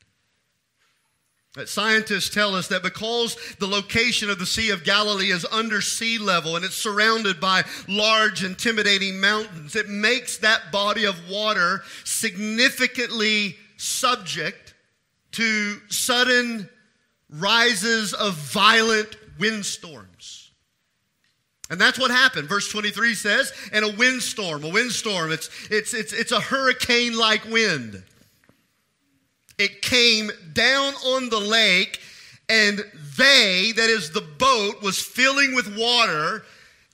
Scientists 1.66 2.28
tell 2.28 2.54
us 2.54 2.68
that 2.68 2.82
because 2.82 3.36
the 3.58 3.66
location 3.66 4.28
of 4.28 4.38
the 4.38 4.46
Sea 4.46 4.70
of 4.70 4.84
Galilee 4.84 5.30
is 5.30 5.46
under 5.46 5.80
sea 5.80 6.18
level 6.18 6.56
and 6.56 6.64
it's 6.64 6.76
surrounded 6.76 7.40
by 7.40 7.64
large, 7.88 8.44
intimidating 8.44 9.18
mountains, 9.18 9.74
it 9.74 9.88
makes 9.88 10.36
that 10.38 10.70
body 10.70 11.04
of 11.04 11.16
water 11.30 11.82
significantly 12.04 13.56
subject 13.78 14.74
to 15.32 15.80
sudden 15.88 16.68
rises 17.30 18.12
of 18.14 18.34
violent 18.34 19.16
windstorms. 19.38 20.50
And 21.70 21.80
that's 21.80 21.98
what 21.98 22.10
happened. 22.10 22.48
Verse 22.48 22.70
23 22.70 23.14
says, 23.14 23.52
and 23.72 23.84
a 23.84 23.92
windstorm, 23.96 24.64
a 24.64 24.68
windstorm, 24.68 25.32
it's, 25.32 25.50
it's, 25.70 25.92
it's, 25.92 26.12
it's 26.12 26.32
a 26.32 26.40
hurricane 26.40 27.16
like 27.16 27.44
wind. 27.44 28.02
It 29.58 29.82
came 29.82 30.30
down 30.52 30.94
on 30.94 31.28
the 31.28 31.40
lake, 31.40 32.00
and 32.48 32.78
they, 33.16 33.72
that 33.76 33.90
is 33.90 34.10
the 34.10 34.20
boat, 34.20 34.82
was 34.82 35.00
filling 35.00 35.54
with 35.54 35.76
water, 35.76 36.44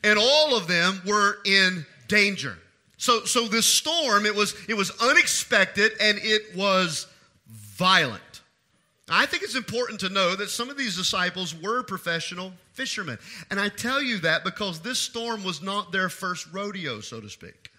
and 0.02 0.18
all 0.18 0.56
of 0.56 0.66
them 0.66 1.00
were 1.06 1.38
in 1.44 1.84
danger. 2.08 2.58
So, 2.96 3.24
so 3.24 3.46
this 3.46 3.66
storm, 3.66 4.24
it 4.24 4.34
was, 4.34 4.54
it 4.68 4.74
was 4.74 4.90
unexpected 5.02 5.92
and 6.00 6.18
it 6.22 6.56
was 6.56 7.06
violent. 7.48 8.22
I 9.08 9.26
think 9.26 9.42
it's 9.42 9.56
important 9.56 10.00
to 10.00 10.08
know 10.08 10.34
that 10.36 10.48
some 10.48 10.70
of 10.70 10.78
these 10.78 10.96
disciples 10.96 11.54
were 11.54 11.82
professional 11.82 12.52
fishermen. 12.72 13.18
And 13.50 13.60
I 13.60 13.68
tell 13.68 14.00
you 14.00 14.18
that 14.20 14.44
because 14.44 14.80
this 14.80 14.98
storm 14.98 15.44
was 15.44 15.60
not 15.60 15.92
their 15.92 16.08
first 16.08 16.50
rodeo, 16.52 17.00
so 17.00 17.20
to 17.20 17.28
speak. 17.28 17.70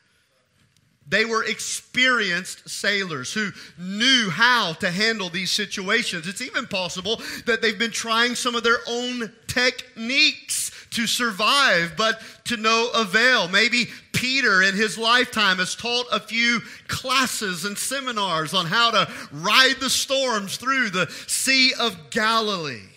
They 1.07 1.24
were 1.24 1.43
experienced 1.43 2.67
sailors 2.67 3.31
who 3.31 3.51
knew 3.77 4.29
how 4.31 4.74
to 4.74 4.89
handle 4.89 5.29
these 5.29 5.51
situations. 5.51 6.27
It's 6.27 6.41
even 6.41 6.65
possible 6.65 7.21
that 7.45 7.62
they've 7.62 7.77
been 7.77 7.91
trying 7.91 8.33
some 8.33 8.55
of 8.55 8.63
their 8.63 8.79
own 8.88 9.31
techniques 9.47 10.71
to 10.91 11.05
survive, 11.05 11.93
but 11.95 12.21
to 12.45 12.57
no 12.57 12.89
avail. 12.95 13.47
Maybe 13.47 13.88
Peter 14.13 14.63
in 14.63 14.75
his 14.75 14.97
lifetime 14.97 15.57
has 15.57 15.75
taught 15.75 16.07
a 16.12 16.19
few 16.19 16.62
classes 16.88 17.65
and 17.65 17.77
seminars 17.77 18.53
on 18.53 18.65
how 18.65 18.91
to 18.91 19.12
ride 19.31 19.75
the 19.79 19.89
storms 19.89 20.57
through 20.57 20.89
the 20.89 21.07
Sea 21.27 21.74
of 21.79 22.09
Galilee. 22.09 22.89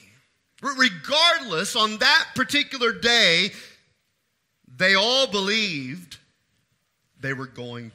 Regardless, 0.62 1.76
on 1.76 1.98
that 1.98 2.28
particular 2.34 2.92
day, 2.92 3.50
they 4.76 4.94
all 4.94 5.26
believed 5.26 6.17
they 7.20 7.32
were 7.32 7.46
going 7.46 7.92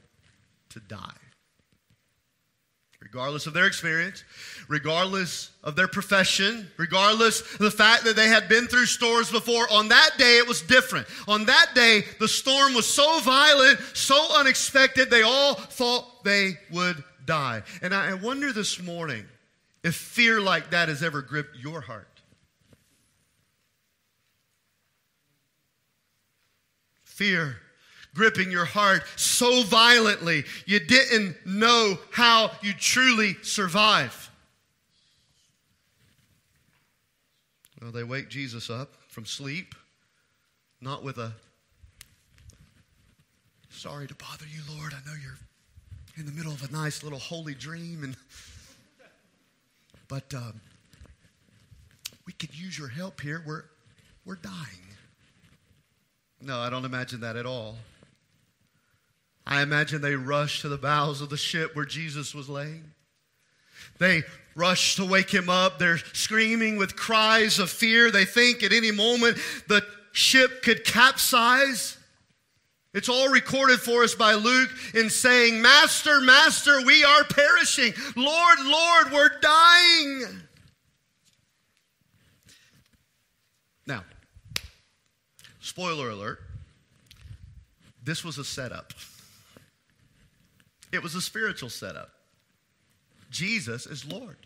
to 0.70 0.80
die. 0.80 1.18
Regardless 3.02 3.48
of 3.48 3.54
their 3.54 3.68
experience, 3.68 4.24
regardless 4.70 5.52
of 5.64 5.76
their 5.76 5.90
profession, 5.90 6.72
regardless 6.78 7.42
of 7.42 7.60
the 7.60 7.70
fact 7.70 8.06
that 8.06 8.16
they 8.16 8.30
had 8.30 8.48
been 8.48 8.66
through 8.68 8.86
storms 8.86 9.30
before, 9.30 9.68
on 9.72 9.90
that 9.90 10.12
day 10.18 10.38
it 10.38 10.48
was 10.48 10.62
different. 10.62 11.06
On 11.28 11.46
that 11.46 11.72
day, 11.76 12.04
the 12.20 12.28
storm 12.28 12.74
was 12.74 12.88
so 12.88 13.20
violent, 13.20 13.80
so 13.94 14.40
unexpected, 14.40 15.10
they 15.10 15.22
all 15.22 15.54
thought 15.54 16.24
they 16.24 16.54
would 16.72 17.04
die. 17.26 17.64
And 17.82 17.94
I 17.94 18.14
wonder 18.14 18.54
this 18.54 18.82
morning 18.82 19.26
if 19.84 19.96
fear 19.96 20.40
like 20.40 20.72
that 20.72 20.88
has 20.88 21.04
ever 21.04 21.22
gripped 21.22 21.58
your 21.58 21.82
heart. 21.82 22.08
Fear 27.04 27.58
gripping 28.14 28.52
your 28.52 28.66
heart 28.66 29.04
so 29.16 29.64
violently 29.64 30.44
you 30.66 30.80
didn't 30.80 31.36
know 31.46 31.98
how 32.12 32.52
you 32.62 32.74
truly 32.74 33.36
survive. 33.42 34.30
Well, 37.82 37.92
they 37.92 38.04
wake 38.04 38.30
Jesus 38.30 38.70
up 38.70 38.96
from 39.10 39.26
sleep, 39.26 39.76
not 40.80 41.04
with 41.04 41.18
a 41.18 41.34
sorry 43.70 44.08
to 44.08 44.16
bother 44.16 44.46
you, 44.46 44.62
Lord. 44.78 44.94
I 44.94 45.06
know 45.06 45.18
you're 45.22 45.38
in 46.16 46.26
the 46.26 46.32
middle 46.32 46.54
of 46.54 46.64
a 46.64 46.72
nice 46.72 47.04
little 47.04 47.20
holy 47.20 47.54
dream, 47.54 48.04
and 48.04 48.16
but 50.08 50.34
um, 50.34 50.62
we 52.26 52.32
could 52.34 52.58
use 52.58 52.80
your 52.80 52.88
help 52.88 53.20
here. 53.20 53.44
We're 53.46 53.66
we're 54.26 54.36
dying. 54.36 54.56
No, 56.40 56.60
I 56.60 56.70
don't 56.70 56.86
imagine 56.86 57.20
that 57.22 57.36
at 57.36 57.46
all. 57.46 57.76
I 59.46 59.62
imagine 59.62 60.02
they 60.02 60.16
rushed 60.16 60.62
to 60.62 60.70
the 60.70 60.78
bows 60.78 61.22
of 61.22 61.30
the 61.30 61.38
ship 61.38 61.76
where 61.76 61.86
Jesus 61.86 62.34
was 62.34 62.48
laying. 62.48 62.92
They 64.00 64.24
rush 64.56 64.96
to 64.96 65.06
wake 65.06 65.30
him 65.30 65.50
up. 65.50 65.80
They're 65.80 65.98
screaming 65.98 66.78
with 66.78 66.96
cries 66.96 67.60
of 67.60 67.70
fear. 67.70 68.12
They 68.12 68.26
think 68.26 68.64
at 68.64 68.72
any 68.72 68.92
moment 68.92 69.38
the 69.68 69.86
ship 70.12 70.64
could 70.64 70.86
capsize. 70.86 71.98
It's 72.94 73.10
all 73.10 73.30
recorded 73.30 73.80
for 73.80 74.04
us 74.04 74.14
by 74.14 74.36
Luke 74.36 74.70
in 74.94 75.10
saying, 75.10 75.62
Master, 75.62 76.22
Master, 76.22 76.82
we 76.86 77.04
are 77.04 77.24
perishing. 77.24 77.94
Lord, 78.16 78.60
Lord, 78.64 79.12
we're 79.12 79.40
dying. 79.42 80.24
Now, 83.88 84.04
spoiler 85.60 86.12
alert, 86.12 86.40
this 88.04 88.24
was 88.24 88.38
a 88.38 88.46
setup. 88.46 88.94
It 90.94 91.02
was 91.02 91.16
a 91.16 91.22
spiritual 91.22 91.70
setup. 91.70 92.12
Jesus 93.32 93.88
is 93.88 94.06
Lord. 94.06 94.38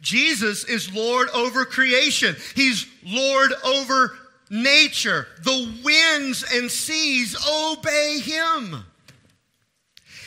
Jesus 0.00 0.64
is 0.64 0.92
Lord 0.92 1.28
over 1.30 1.64
creation. 1.64 2.34
He's 2.56 2.86
Lord 3.06 3.52
over 3.64 4.18
nature. 4.50 5.28
The 5.44 5.72
winds 5.84 6.44
and 6.52 6.68
seas 6.68 7.36
obey 7.48 8.18
him. 8.20 8.84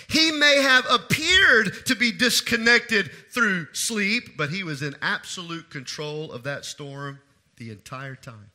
He 0.07 0.31
may 0.31 0.61
have 0.61 0.85
appeared 0.89 1.85
to 1.85 1.95
be 1.95 2.13
disconnected 2.13 3.11
through 3.31 3.67
sleep, 3.73 4.37
but 4.37 4.49
he 4.49 4.63
was 4.63 4.81
in 4.81 4.95
absolute 5.01 5.69
control 5.69 6.31
of 6.31 6.43
that 6.43 6.63
storm 6.63 7.19
the 7.57 7.71
entire 7.71 8.15
time. 8.15 8.51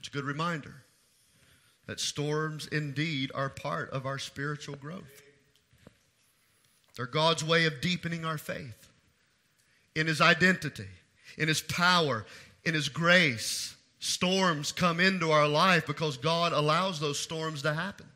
It's 0.00 0.08
a 0.08 0.12
good 0.12 0.24
reminder 0.24 0.79
that 1.90 1.98
storms 1.98 2.68
indeed 2.68 3.32
are 3.34 3.48
part 3.48 3.90
of 3.90 4.06
our 4.06 4.16
spiritual 4.16 4.76
growth. 4.76 5.22
They're 6.94 7.04
God's 7.04 7.42
way 7.42 7.64
of 7.64 7.80
deepening 7.80 8.24
our 8.24 8.38
faith 8.38 8.88
in 9.96 10.06
His 10.06 10.20
identity, 10.20 10.86
in 11.36 11.48
His 11.48 11.60
power, 11.60 12.26
in 12.64 12.74
His 12.74 12.88
grace. 12.88 13.74
Storms 13.98 14.70
come 14.70 15.00
into 15.00 15.32
our 15.32 15.48
life 15.48 15.84
because 15.84 16.16
God 16.16 16.52
allows 16.52 17.00
those 17.00 17.18
storms 17.18 17.62
to 17.62 17.74
happen. 17.74 18.06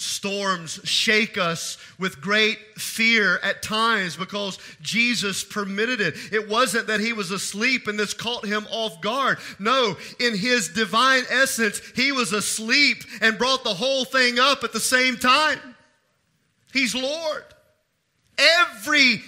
Storms 0.00 0.80
shake 0.84 1.36
us 1.36 1.76
with 1.98 2.22
great 2.22 2.58
fear 2.76 3.38
at 3.42 3.62
times 3.62 4.16
because 4.16 4.58
Jesus 4.80 5.44
permitted 5.44 6.00
it. 6.00 6.14
It 6.32 6.48
wasn't 6.48 6.86
that 6.86 7.00
he 7.00 7.12
was 7.12 7.30
asleep 7.30 7.86
and 7.86 7.98
this 7.98 8.14
caught 8.14 8.46
him 8.46 8.66
off 8.70 9.02
guard. 9.02 9.36
No, 9.58 9.98
in 10.18 10.34
his 10.34 10.68
divine 10.68 11.24
essence, 11.28 11.82
he 11.94 12.12
was 12.12 12.32
asleep 12.32 13.04
and 13.20 13.36
brought 13.36 13.62
the 13.62 13.74
whole 13.74 14.06
thing 14.06 14.38
up 14.38 14.64
at 14.64 14.72
the 14.72 14.80
same 14.80 15.18
time. 15.18 15.58
He's 16.72 16.94
Lord. 16.94 17.44
Everything 18.38 19.22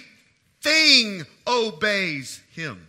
obeys 1.45 2.41
him. 2.51 2.87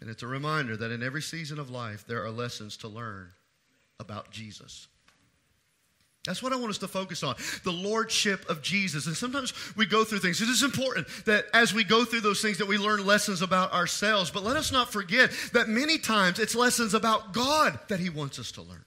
And 0.00 0.10
it's 0.10 0.24
a 0.24 0.26
reminder 0.26 0.76
that 0.76 0.90
in 0.90 1.04
every 1.04 1.22
season 1.22 1.60
of 1.60 1.70
life, 1.70 2.04
there 2.08 2.24
are 2.24 2.30
lessons 2.32 2.76
to 2.78 2.88
learn 2.88 3.30
about 4.00 4.30
Jesus. 4.30 4.88
That's 6.26 6.42
what 6.42 6.52
I 6.52 6.56
want 6.56 6.70
us 6.70 6.78
to 6.78 6.88
focus 6.88 7.22
on 7.22 7.36
the 7.62 7.70
lordship 7.70 8.48
of 8.50 8.60
Jesus. 8.60 9.06
And 9.06 9.16
sometimes 9.16 9.54
we 9.76 9.86
go 9.86 10.04
through 10.04 10.18
things. 10.18 10.42
It 10.42 10.48
is 10.48 10.64
important 10.64 11.06
that 11.24 11.44
as 11.54 11.72
we 11.72 11.84
go 11.84 12.04
through 12.04 12.22
those 12.22 12.42
things 12.42 12.58
that 12.58 12.66
we 12.66 12.78
learn 12.78 13.06
lessons 13.06 13.42
about 13.42 13.72
ourselves. 13.72 14.30
But 14.32 14.42
let 14.42 14.56
us 14.56 14.72
not 14.72 14.92
forget 14.92 15.30
that 15.52 15.68
many 15.68 15.98
times 15.98 16.40
it's 16.40 16.56
lessons 16.56 16.94
about 16.94 17.32
God 17.32 17.78
that 17.88 18.00
he 18.00 18.10
wants 18.10 18.40
us 18.40 18.50
to 18.52 18.62
learn. 18.62 18.84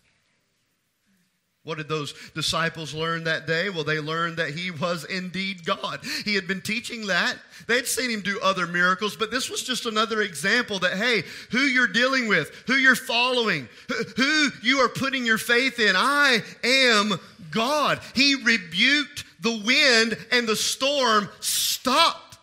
What 1.64 1.78
did 1.78 1.90
those 1.90 2.14
disciples 2.34 2.94
learn 2.94 3.26
that 3.26 3.46
day? 3.46 3.70
Well, 3.70 3.84
they 3.84 4.00
learned 4.00 4.38
that 4.38 4.52
he 4.52 4.72
was 4.72 5.04
indeed 5.04 5.66
God. 5.66 6.00
He 6.24 6.34
had 6.34 6.48
been 6.48 6.62
teaching 6.62 7.08
that. 7.08 7.38
They'd 7.68 7.86
seen 7.86 8.10
him 8.10 8.22
do 8.22 8.40
other 8.42 8.66
miracles, 8.66 9.18
but 9.18 9.30
this 9.30 9.50
was 9.50 9.62
just 9.62 9.86
another 9.86 10.22
example 10.22 10.80
that, 10.80 10.94
hey, 10.94 11.24
who 11.52 11.60
you're 11.60 11.88
dealing 11.88 12.28
with, 12.30 12.50
who 12.66 12.76
you're 12.76 12.96
following, 12.96 13.68
who 14.16 14.50
you 14.64 14.80
are 14.80 14.90
putting 14.90 15.26
your 15.26 15.38
faith 15.38 15.80
in, 15.80 15.96
I 15.98 16.40
am 16.64 17.20
God. 17.52 18.00
He 18.16 18.36
rebuked 18.36 19.26
the 19.42 19.62
wind 19.66 20.18
and 20.32 20.48
the 20.48 20.56
storm 20.56 21.30
stopped. 21.42 22.38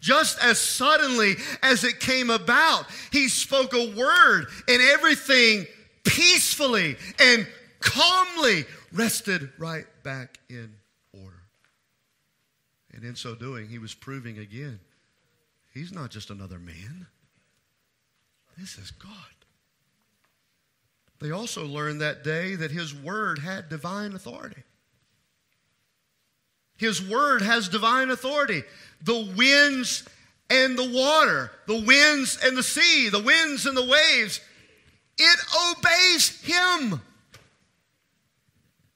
Just 0.00 0.38
as 0.42 0.58
suddenly 0.58 1.36
as 1.62 1.84
it 1.84 2.00
came 2.00 2.28
about, 2.28 2.84
he 3.12 3.28
spoke 3.28 3.72
a 3.72 3.94
word 3.96 4.46
and 4.68 4.82
everything 4.82 5.66
peacefully 6.04 6.96
and 7.18 7.46
calmly 7.84 8.64
rested 8.92 9.50
right 9.58 9.86
back 10.02 10.40
in 10.48 10.74
order. 11.12 11.42
And 12.92 13.04
in 13.04 13.14
so 13.14 13.34
doing, 13.34 13.68
he 13.68 13.78
was 13.78 13.94
proving 13.94 14.38
again 14.38 14.80
he's 15.74 15.92
not 15.92 16.10
just 16.10 16.30
another 16.30 16.58
man, 16.58 17.06
this 18.56 18.78
is 18.78 18.92
God. 18.92 19.10
They 21.20 21.32
also 21.32 21.66
learned 21.66 22.00
that 22.00 22.22
day 22.22 22.54
that 22.54 22.70
his 22.70 22.94
word 22.94 23.40
had 23.40 23.68
divine 23.68 24.14
authority. 24.14 24.62
His 26.76 27.02
word 27.02 27.42
has 27.42 27.68
divine 27.68 28.10
authority. 28.10 28.62
The 29.02 29.32
winds 29.36 30.06
and 30.50 30.76
the 30.78 30.90
water, 30.90 31.50
the 31.66 31.82
winds 31.82 32.38
and 32.44 32.56
the 32.56 32.62
sea, 32.62 33.08
the 33.08 33.22
winds 33.22 33.66
and 33.66 33.76
the 33.76 33.84
waves, 33.84 34.40
it 35.18 35.38
obeys 35.68 36.40
him. 36.42 37.00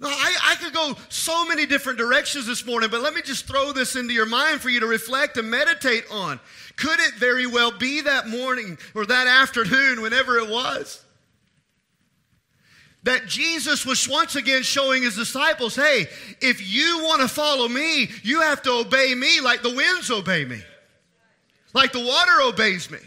Now, 0.00 0.08
I, 0.08 0.36
I 0.50 0.54
could 0.54 0.72
go 0.72 0.96
so 1.08 1.44
many 1.44 1.66
different 1.66 1.98
directions 1.98 2.46
this 2.46 2.64
morning, 2.64 2.88
but 2.88 3.00
let 3.00 3.14
me 3.14 3.22
just 3.22 3.46
throw 3.46 3.72
this 3.72 3.96
into 3.96 4.12
your 4.12 4.26
mind 4.26 4.60
for 4.60 4.68
you 4.68 4.78
to 4.80 4.86
reflect 4.86 5.36
and 5.36 5.50
meditate 5.50 6.04
on. 6.10 6.38
Could 6.76 7.00
it 7.00 7.14
very 7.14 7.46
well 7.46 7.72
be 7.72 8.02
that 8.02 8.28
morning 8.28 8.78
or 8.94 9.06
that 9.06 9.26
afternoon, 9.26 10.00
whenever 10.00 10.38
it 10.38 10.48
was, 10.48 11.04
that 13.02 13.26
Jesus 13.26 13.84
was 13.84 14.08
once 14.08 14.36
again 14.36 14.62
showing 14.62 15.02
his 15.02 15.16
disciples, 15.16 15.74
hey, 15.74 16.06
if 16.40 16.72
you 16.72 17.00
want 17.02 17.22
to 17.22 17.28
follow 17.28 17.66
me, 17.66 18.08
you 18.22 18.40
have 18.42 18.62
to 18.62 18.70
obey 18.70 19.14
me 19.16 19.40
like 19.40 19.62
the 19.62 19.74
winds 19.74 20.12
obey 20.12 20.44
me, 20.44 20.60
like 21.74 21.90
the 21.90 22.04
water 22.04 22.42
obeys 22.42 22.88
me 22.88 22.98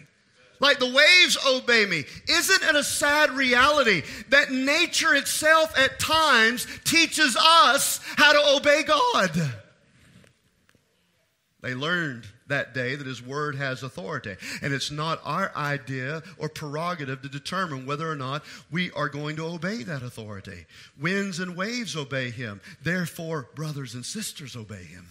like 0.62 0.80
the 0.80 0.86
waves 0.86 1.38
obey 1.46 1.86
me. 1.86 2.06
Isn't 2.30 2.64
it 2.64 2.76
a 2.76 2.84
sad 2.84 3.32
reality 3.32 4.04
that 4.30 4.52
nature 4.52 5.14
itself 5.14 5.78
at 5.78 6.00
times 6.00 6.66
teaches 6.86 7.36
us 7.36 8.00
how 8.16 8.32
to 8.32 8.58
obey 8.58 8.84
God? 8.84 9.32
They 11.62 11.76
learned 11.76 12.26
that 12.48 12.74
day 12.74 12.96
that 12.96 13.08
his 13.08 13.22
word 13.22 13.56
has 13.56 13.84
authority. 13.84 14.36
And 14.62 14.74
it's 14.74 14.92
not 14.92 15.22
our 15.24 15.52
idea 15.56 16.22
or 16.38 16.50
prerogative 16.50 17.22
to 17.22 17.30
determine 17.30 17.86
whether 17.86 18.10
or 18.10 18.16
not 18.16 18.44
we 18.72 18.92
are 18.92 19.10
going 19.10 19.36
to 19.38 19.46
obey 19.46 19.84
that 19.84 20.04
authority. 20.04 20.66
Winds 21.00 21.40
and 21.40 21.56
waves 21.56 21.96
obey 21.96 22.30
him. 22.30 22.62
Therefore, 22.84 23.48
brothers 23.56 23.96
and 23.96 24.06
sisters 24.06 24.56
obey 24.56 24.84
him. 24.84 25.08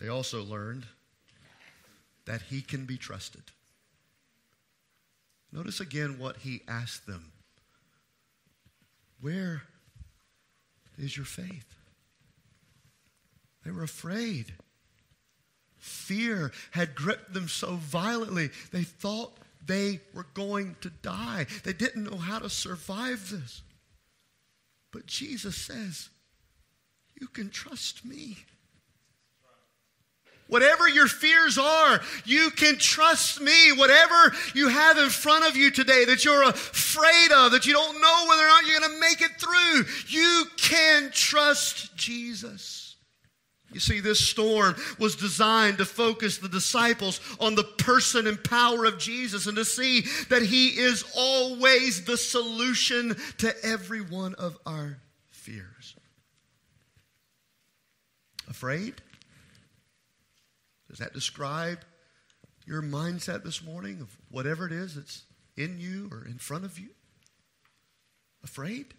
They 0.00 0.08
also 0.08 0.42
learned 0.42 0.84
that 2.26 2.42
he 2.42 2.60
can 2.60 2.84
be 2.84 2.96
trusted. 2.96 3.42
Notice 5.52 5.80
again 5.80 6.18
what 6.18 6.38
he 6.38 6.62
asked 6.66 7.06
them 7.06 7.32
Where 9.20 9.62
is 10.98 11.16
your 11.16 11.26
faith? 11.26 11.74
They 13.64 13.70
were 13.70 13.82
afraid. 13.82 14.54
Fear 15.78 16.52
had 16.72 16.94
gripped 16.94 17.32
them 17.34 17.48
so 17.48 17.74
violently, 17.74 18.50
they 18.70 18.82
thought 18.82 19.38
they 19.64 20.00
were 20.14 20.26
going 20.34 20.76
to 20.80 20.90
die. 20.90 21.46
They 21.64 21.72
didn't 21.72 22.04
know 22.04 22.18
how 22.18 22.38
to 22.38 22.50
survive 22.50 23.30
this. 23.30 23.62
But 24.92 25.06
Jesus 25.06 25.56
says, 25.56 26.10
You 27.20 27.28
can 27.28 27.50
trust 27.50 28.04
me. 28.04 28.38
Whatever 30.48 30.88
your 30.88 31.06
fears 31.06 31.56
are, 31.56 32.00
you 32.24 32.50
can 32.50 32.76
trust 32.76 33.40
me. 33.40 33.72
Whatever 33.72 34.34
you 34.54 34.68
have 34.68 34.98
in 34.98 35.08
front 35.08 35.46
of 35.46 35.56
you 35.56 35.70
today 35.70 36.04
that 36.04 36.24
you're 36.24 36.42
afraid 36.42 37.32
of, 37.32 37.52
that 37.52 37.66
you 37.66 37.72
don't 37.72 38.00
know 38.00 38.24
whether 38.28 38.42
or 38.42 38.48
not 38.48 38.66
you're 38.66 38.80
going 38.80 38.92
to 38.92 39.00
make 39.00 39.22
it 39.22 39.40
through, 39.40 39.84
you 40.08 40.44
can 40.58 41.10
trust 41.12 41.96
Jesus. 41.96 42.82
You 43.72 43.80
see, 43.80 44.00
this 44.00 44.20
storm 44.20 44.76
was 44.98 45.16
designed 45.16 45.78
to 45.78 45.84
focus 45.84 46.38
the 46.38 46.48
disciples 46.48 47.20
on 47.40 47.54
the 47.54 47.64
person 47.64 48.26
and 48.26 48.42
power 48.44 48.84
of 48.84 48.98
Jesus 48.98 49.46
and 49.46 49.56
to 49.56 49.64
see 49.64 50.02
that 50.28 50.42
He 50.42 50.68
is 50.68 51.04
always 51.16 52.04
the 52.04 52.16
solution 52.16 53.16
to 53.38 53.54
every 53.64 54.02
one 54.02 54.34
of 54.34 54.58
our 54.66 54.98
fears. 55.30 55.94
Afraid? 58.48 59.00
Does 60.92 60.98
that 60.98 61.14
describe 61.14 61.78
your 62.66 62.82
mindset 62.82 63.44
this 63.44 63.64
morning 63.64 64.02
of 64.02 64.14
whatever 64.30 64.66
it 64.66 64.72
is 64.72 64.94
that's 64.94 65.22
in 65.56 65.80
you 65.80 66.10
or 66.12 66.26
in 66.26 66.36
front 66.36 66.66
of 66.66 66.78
you? 66.78 66.90
Afraid? 68.44 68.92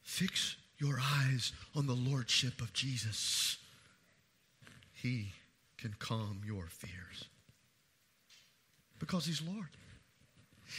Fix 0.00 0.56
your 0.78 0.98
eyes 0.98 1.52
on 1.76 1.86
the 1.86 1.92
Lordship 1.92 2.62
of 2.62 2.72
Jesus. 2.72 3.58
He 4.94 5.26
can 5.76 5.94
calm 5.98 6.40
your 6.46 6.64
fears 6.66 7.26
because 8.98 9.26
He's 9.26 9.42
Lord. 9.42 9.68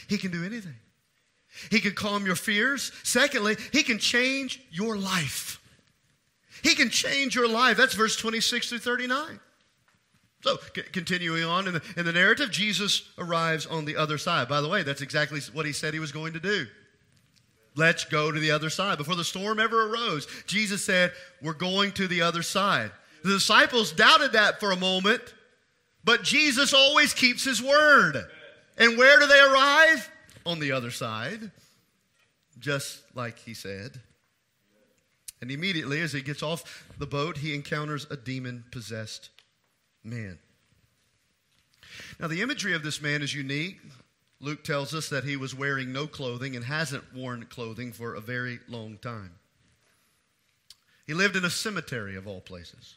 He 0.08 0.18
can 0.18 0.32
do 0.32 0.44
anything. 0.44 0.74
He 1.70 1.78
can 1.78 1.92
calm 1.92 2.26
your 2.26 2.34
fears. 2.34 2.90
Secondly, 3.04 3.56
He 3.70 3.84
can 3.84 4.00
change 4.00 4.60
your 4.72 4.98
life. 4.98 5.60
He 6.62 6.74
can 6.74 6.90
change 6.90 7.34
your 7.34 7.48
life. 7.48 7.76
That's 7.76 7.94
verse 7.94 8.16
26 8.16 8.68
through 8.68 8.78
39. 8.78 9.40
So, 10.42 10.58
c- 10.74 10.82
continuing 10.92 11.44
on 11.44 11.66
in 11.66 11.74
the, 11.74 11.82
in 11.96 12.04
the 12.04 12.12
narrative, 12.12 12.50
Jesus 12.50 13.08
arrives 13.16 13.64
on 13.64 13.86
the 13.86 13.96
other 13.96 14.18
side. 14.18 14.48
By 14.48 14.60
the 14.60 14.68
way, 14.68 14.82
that's 14.82 15.00
exactly 15.00 15.40
what 15.52 15.64
he 15.64 15.72
said 15.72 15.94
he 15.94 16.00
was 16.00 16.12
going 16.12 16.34
to 16.34 16.40
do. 16.40 16.66
Let's 17.76 18.04
go 18.04 18.30
to 18.30 18.38
the 18.38 18.50
other 18.50 18.70
side. 18.70 18.98
Before 18.98 19.16
the 19.16 19.24
storm 19.24 19.58
ever 19.58 19.90
arose, 19.90 20.28
Jesus 20.46 20.84
said, 20.84 21.12
We're 21.42 21.54
going 21.54 21.92
to 21.92 22.06
the 22.06 22.22
other 22.22 22.42
side. 22.42 22.92
The 23.24 23.30
disciples 23.30 23.90
doubted 23.90 24.32
that 24.32 24.60
for 24.60 24.70
a 24.70 24.76
moment, 24.76 25.22
but 26.04 26.22
Jesus 26.22 26.74
always 26.74 27.14
keeps 27.14 27.42
his 27.42 27.62
word. 27.62 28.22
And 28.76 28.98
where 28.98 29.18
do 29.18 29.26
they 29.26 29.40
arrive? 29.40 30.10
On 30.46 30.60
the 30.60 30.72
other 30.72 30.90
side, 30.90 31.50
just 32.58 33.00
like 33.14 33.38
he 33.38 33.54
said. 33.54 33.98
And 35.44 35.50
immediately, 35.50 36.00
as 36.00 36.14
he 36.14 36.22
gets 36.22 36.42
off 36.42 36.86
the 36.96 37.04
boat, 37.04 37.36
he 37.36 37.54
encounters 37.54 38.06
a 38.10 38.16
demon 38.16 38.64
possessed 38.70 39.28
man. 40.02 40.38
Now, 42.18 42.28
the 42.28 42.40
imagery 42.40 42.72
of 42.72 42.82
this 42.82 43.02
man 43.02 43.20
is 43.20 43.34
unique. 43.34 43.78
Luke 44.40 44.64
tells 44.64 44.94
us 44.94 45.10
that 45.10 45.24
he 45.24 45.36
was 45.36 45.54
wearing 45.54 45.92
no 45.92 46.06
clothing 46.06 46.56
and 46.56 46.64
hasn't 46.64 47.14
worn 47.14 47.44
clothing 47.44 47.92
for 47.92 48.14
a 48.14 48.22
very 48.22 48.58
long 48.68 48.96
time. 48.96 49.32
He 51.06 51.12
lived 51.12 51.36
in 51.36 51.44
a 51.44 51.50
cemetery, 51.50 52.16
of 52.16 52.26
all 52.26 52.40
places. 52.40 52.94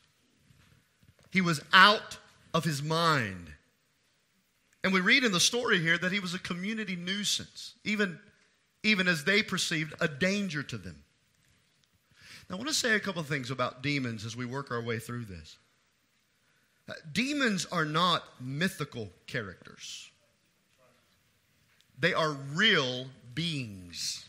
He 1.32 1.42
was 1.42 1.60
out 1.74 2.18
of 2.54 2.64
his 2.64 2.82
mind. 2.82 3.52
And 4.86 4.94
we 4.94 5.02
read 5.02 5.26
in 5.26 5.34
the 5.34 5.42
story 5.42 5.82
here 5.82 5.98
that 5.98 6.14
he 6.14 6.22
was 6.22 6.34
a 6.34 6.40
community 6.40 6.96
nuisance, 6.96 7.74
even, 7.84 8.18
even 8.84 9.10
as 9.10 9.26
they 9.26 9.44
perceived 9.44 9.96
a 10.00 10.08
danger 10.08 10.64
to 10.64 10.78
them. 10.78 11.04
Now, 12.50 12.56
I 12.56 12.58
want 12.58 12.70
to 12.70 12.74
say 12.74 12.96
a 12.96 13.00
couple 13.00 13.22
of 13.22 13.28
things 13.28 13.52
about 13.52 13.82
demons 13.82 14.26
as 14.26 14.36
we 14.36 14.46
work 14.46 14.72
our 14.72 14.82
way 14.82 15.00
through 15.00 15.26
this. 15.26 15.58
Uh, 16.90 16.94
demons 17.12 17.66
are 17.72 17.84
not 17.84 18.24
mythical 18.40 19.10
characters, 19.26 20.10
they 22.00 22.14
are 22.14 22.32
real 22.54 23.08
beings. 23.34 24.24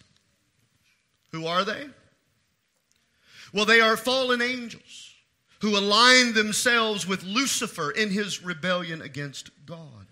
Who 1.33 1.47
are 1.47 1.63
they? 1.63 1.87
Well, 3.53 3.67
they 3.67 3.83
are 3.83 3.99
fallen 3.99 4.41
angels 4.41 5.15
who 5.61 5.77
align 5.77 6.33
themselves 6.33 7.07
with 7.07 7.23
Lucifer 7.23 7.91
in 7.91 8.11
his 8.11 8.43
rebellion 8.43 9.03
against 9.03 9.51
God. 9.67 10.07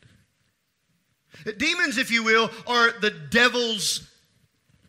Demons, 1.57 1.99
if 1.99 2.11
you 2.11 2.23
will, 2.23 2.51
are 2.67 2.93
the 3.01 3.11
devil's 3.11 4.09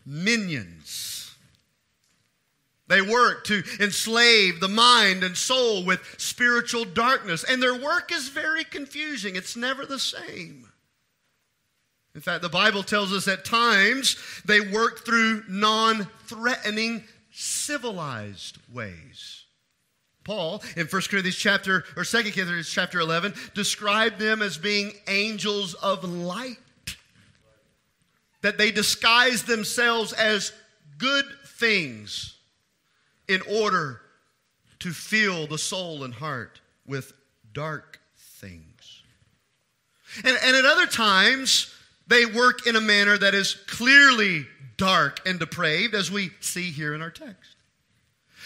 minions. 0.05 1.16
They 2.87 3.01
work 3.01 3.43
to 3.45 3.63
enslave 3.79 4.59
the 4.59 4.69
mind 4.69 5.23
and 5.23 5.35
soul 5.35 5.83
with 5.83 5.99
spiritual 6.17 6.85
darkness, 6.85 7.43
and 7.43 7.61
their 7.61 7.75
work 7.75 8.11
is 8.13 8.29
very 8.29 8.63
confusing. 8.63 9.35
It's 9.35 9.57
never 9.57 9.85
the 9.85 9.99
same. 9.99 10.69
In 12.15 12.21
fact, 12.21 12.41
the 12.41 12.49
Bible 12.49 12.83
tells 12.83 13.13
us 13.13 13.27
at 13.27 13.45
times 13.45 14.15
they 14.45 14.61
work 14.61 15.05
through 15.05 15.43
non 15.49 16.07
threatening, 16.25 17.03
civilized 17.31 18.57
ways. 18.73 19.43
Paul 20.23 20.63
in 20.75 20.87
1 20.87 21.01
Corinthians 21.03 21.35
chapter 21.35 21.83
or 21.95 22.03
2 22.03 22.17
Corinthians 22.23 22.69
chapter 22.69 22.99
11 22.99 23.33
described 23.53 24.19
them 24.19 24.41
as 24.41 24.57
being 24.57 24.93
angels 25.07 25.73
of 25.75 26.03
light. 26.03 26.57
That 28.41 28.57
they 28.57 28.71
disguise 28.71 29.43
themselves 29.43 30.13
as 30.13 30.53
good 30.97 31.25
things 31.45 32.36
in 33.27 33.41
order 33.49 34.01
to 34.79 34.91
fill 34.91 35.47
the 35.47 35.57
soul 35.57 36.03
and 36.03 36.13
heart 36.13 36.61
with 36.85 37.13
dark 37.53 37.99
things. 38.17 39.03
And, 40.23 40.37
and 40.43 40.55
at 40.55 40.65
other 40.65 40.87
times, 40.87 41.73
they 42.07 42.25
work 42.25 42.65
in 42.67 42.75
a 42.75 42.81
manner 42.81 43.17
that 43.17 43.33
is 43.33 43.55
clearly 43.67 44.45
dark 44.77 45.19
and 45.25 45.39
depraved, 45.39 45.93
as 45.93 46.11
we 46.11 46.31
see 46.39 46.71
here 46.71 46.93
in 46.93 47.01
our 47.01 47.09
text. 47.09 47.56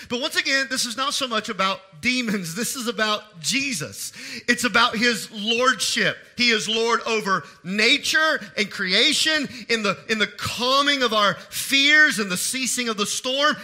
But 0.10 0.22
once 0.22 0.36
again, 0.36 0.68
this 0.70 0.86
is 0.86 0.98
not 0.98 1.14
so 1.14 1.28
much 1.28 1.50
about 1.50 1.80
demons. 2.02 2.56
This 2.62 2.76
is 2.76 2.88
about 2.88 3.40
Jesus. 3.40 4.14
It's 4.48 4.64
about 4.64 4.96
his 4.96 5.30
lordship. 5.32 6.16
He 6.38 6.52
is 6.52 6.70
Lord 6.70 7.02
over 7.08 7.44
nature 7.64 8.40
and 8.56 8.70
creation, 8.70 9.48
in 9.70 9.84
the, 9.84 9.98
in 10.10 10.20
the 10.20 10.28
calming 10.28 11.02
of 11.02 11.12
our 11.12 11.34
fears 11.50 12.20
and 12.20 12.30
the 12.30 12.38
ceasing 12.38 12.88
of 12.88 12.98
the 12.98 13.06
storm, 13.06 13.56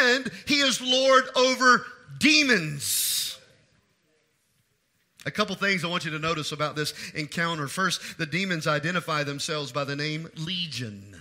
and 0.00 0.30
he 0.46 0.60
is 0.60 0.80
Lord 0.80 1.24
over 1.36 1.84
demons. 2.18 3.38
A 5.26 5.30
couple 5.30 5.54
things 5.56 5.84
I 5.84 5.88
want 5.88 6.06
you 6.06 6.10
to 6.12 6.18
notice 6.18 6.52
about 6.52 6.74
this 6.74 6.94
encounter. 7.14 7.68
First, 7.68 8.16
the 8.16 8.24
demons 8.24 8.66
identify 8.66 9.24
themselves 9.24 9.72
by 9.72 9.84
the 9.84 9.96
name 9.96 10.30
Legion. 10.36 11.16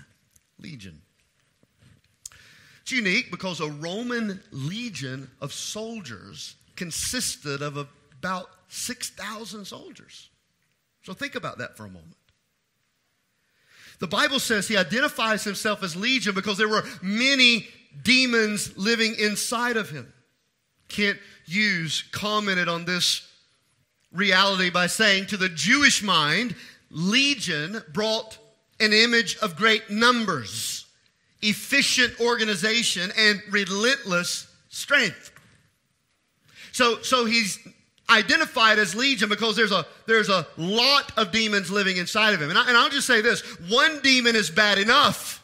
Legion. 0.60 1.02
It's 2.88 2.94
unique 2.94 3.32
because 3.32 3.60
a 3.60 3.68
Roman 3.68 4.40
legion 4.50 5.30
of 5.42 5.52
soldiers 5.52 6.56
consisted 6.78 7.62
of 7.62 7.76
about 7.76 8.50
6,000 8.70 9.66
soldiers. 9.66 10.30
So 11.04 11.14
think 11.14 11.36
about 11.36 11.58
that 11.58 11.76
for 11.76 11.84
a 11.84 11.90
moment. 11.90 12.16
The 14.00 14.08
Bible 14.08 14.40
says 14.40 14.70
he 14.70 14.78
identifies 14.78 15.44
himself 15.44 15.84
as 15.84 15.98
legion 15.98 16.34
because 16.34 16.58
there 16.58 16.70
were 16.70 16.86
many 17.02 17.68
demons 18.04 18.78
living 18.78 19.16
inside 19.20 19.76
of 19.76 19.90
him. 19.90 20.14
Kent 20.88 21.18
Hughes 21.46 22.06
commented 22.14 22.70
on 22.70 22.86
this 22.86 23.30
reality 24.14 24.70
by 24.70 24.88
saying, 24.88 25.26
To 25.26 25.36
the 25.36 25.50
Jewish 25.50 26.02
mind, 26.02 26.56
legion 26.90 27.84
brought 27.92 28.38
an 28.80 28.94
image 28.94 29.36
of 29.40 29.58
great 29.58 29.90
numbers 29.90 30.77
efficient 31.42 32.20
organization, 32.20 33.12
and 33.18 33.42
relentless 33.50 34.48
strength. 34.70 35.32
So, 36.72 37.02
so 37.02 37.26
he's 37.26 37.60
identified 38.10 38.80
as 38.80 38.96
legion 38.96 39.30
because 39.30 39.56
there's 39.56 39.72
a 39.72 39.86
there's 40.06 40.30
a 40.30 40.48
lot 40.58 41.12
of 41.18 41.32
demons 41.32 41.70
living 41.70 41.98
inside 41.98 42.34
of 42.34 42.42
him. 42.42 42.50
And, 42.50 42.58
I, 42.58 42.68
and 42.68 42.78
I'll 42.78 42.90
just 42.90 43.08
say 43.08 43.22
this: 43.22 43.42
one 43.70 44.00
demon 44.02 44.36
is 44.36 44.50
bad 44.50 44.78
enough, 44.78 45.44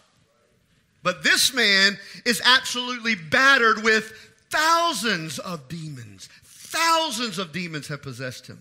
but 1.02 1.24
this 1.24 1.54
man 1.54 1.98
is 2.26 2.42
absolutely 2.46 3.16
battered 3.16 3.84
with 3.84 4.14
thousands 4.50 5.40
of 5.40 5.68
demons. 5.68 6.30
Thousands 6.44 7.38
of 7.38 7.52
demons 7.52 7.88
have 7.88 8.02
possessed 8.02 8.48
him. 8.48 8.60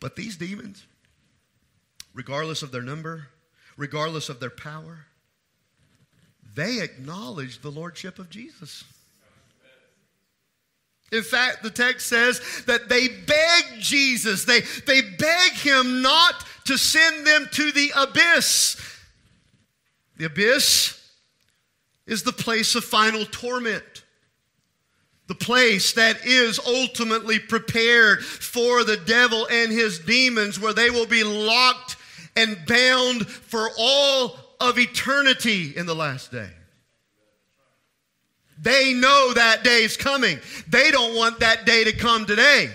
But 0.00 0.16
these 0.16 0.36
demons, 0.36 0.84
regardless 2.12 2.62
of 2.62 2.72
their 2.72 2.82
number, 2.82 3.28
regardless 3.76 4.28
of 4.28 4.40
their 4.40 4.50
power, 4.50 5.06
they 6.54 6.80
acknowledge 6.80 7.60
the 7.60 7.70
lordship 7.70 8.18
of 8.18 8.30
Jesus. 8.30 8.84
In 11.10 11.22
fact, 11.22 11.62
the 11.62 11.70
text 11.70 12.06
says 12.06 12.40
that 12.66 12.88
they 12.88 13.08
beg 13.08 13.80
Jesus, 13.80 14.44
they, 14.44 14.60
they 14.86 15.02
beg 15.02 15.52
him 15.52 16.00
not 16.00 16.44
to 16.64 16.78
send 16.78 17.26
them 17.26 17.48
to 17.52 17.70
the 17.70 17.92
abyss. 17.94 18.76
The 20.16 20.24
abyss 20.26 20.98
is 22.06 22.22
the 22.22 22.32
place 22.32 22.74
of 22.74 22.84
final 22.84 23.24
torment. 23.26 24.04
The 25.28 25.34
place 25.34 25.92
that 25.94 26.24
is 26.26 26.58
ultimately 26.66 27.38
prepared 27.38 28.24
for 28.24 28.84
the 28.84 28.96
devil 28.96 29.46
and 29.50 29.70
his 29.70 29.98
demons, 29.98 30.58
where 30.58 30.72
they 30.72 30.90
will 30.90 31.06
be 31.06 31.24
locked 31.24 31.96
and 32.36 32.56
bound 32.66 33.26
for 33.26 33.70
all 33.78 34.36
of 34.60 34.78
eternity 34.78 35.76
in 35.76 35.86
the 35.86 35.94
last 35.94 36.30
day. 36.30 36.50
They 38.60 38.94
know 38.94 39.32
that 39.34 39.64
day 39.64 39.82
is 39.82 39.96
coming. 39.96 40.38
They 40.68 40.90
don't 40.92 41.16
want 41.16 41.40
that 41.40 41.66
day 41.66 41.84
to 41.84 41.92
come 41.92 42.26
today. 42.26 42.70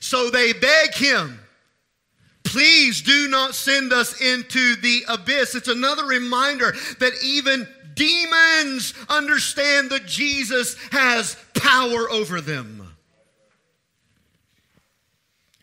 So 0.00 0.30
they 0.30 0.52
beg 0.52 0.94
him, 0.94 1.38
please 2.42 3.02
do 3.02 3.28
not 3.28 3.54
send 3.54 3.92
us 3.92 4.20
into 4.20 4.76
the 4.76 5.04
abyss. 5.08 5.54
It's 5.54 5.68
another 5.68 6.04
reminder 6.04 6.72
that 6.98 7.12
even 7.22 7.68
demons 7.94 8.94
understand 9.08 9.90
that 9.90 10.06
Jesus 10.06 10.76
has 10.90 11.36
power 11.54 12.10
over 12.10 12.40
them. 12.40 12.77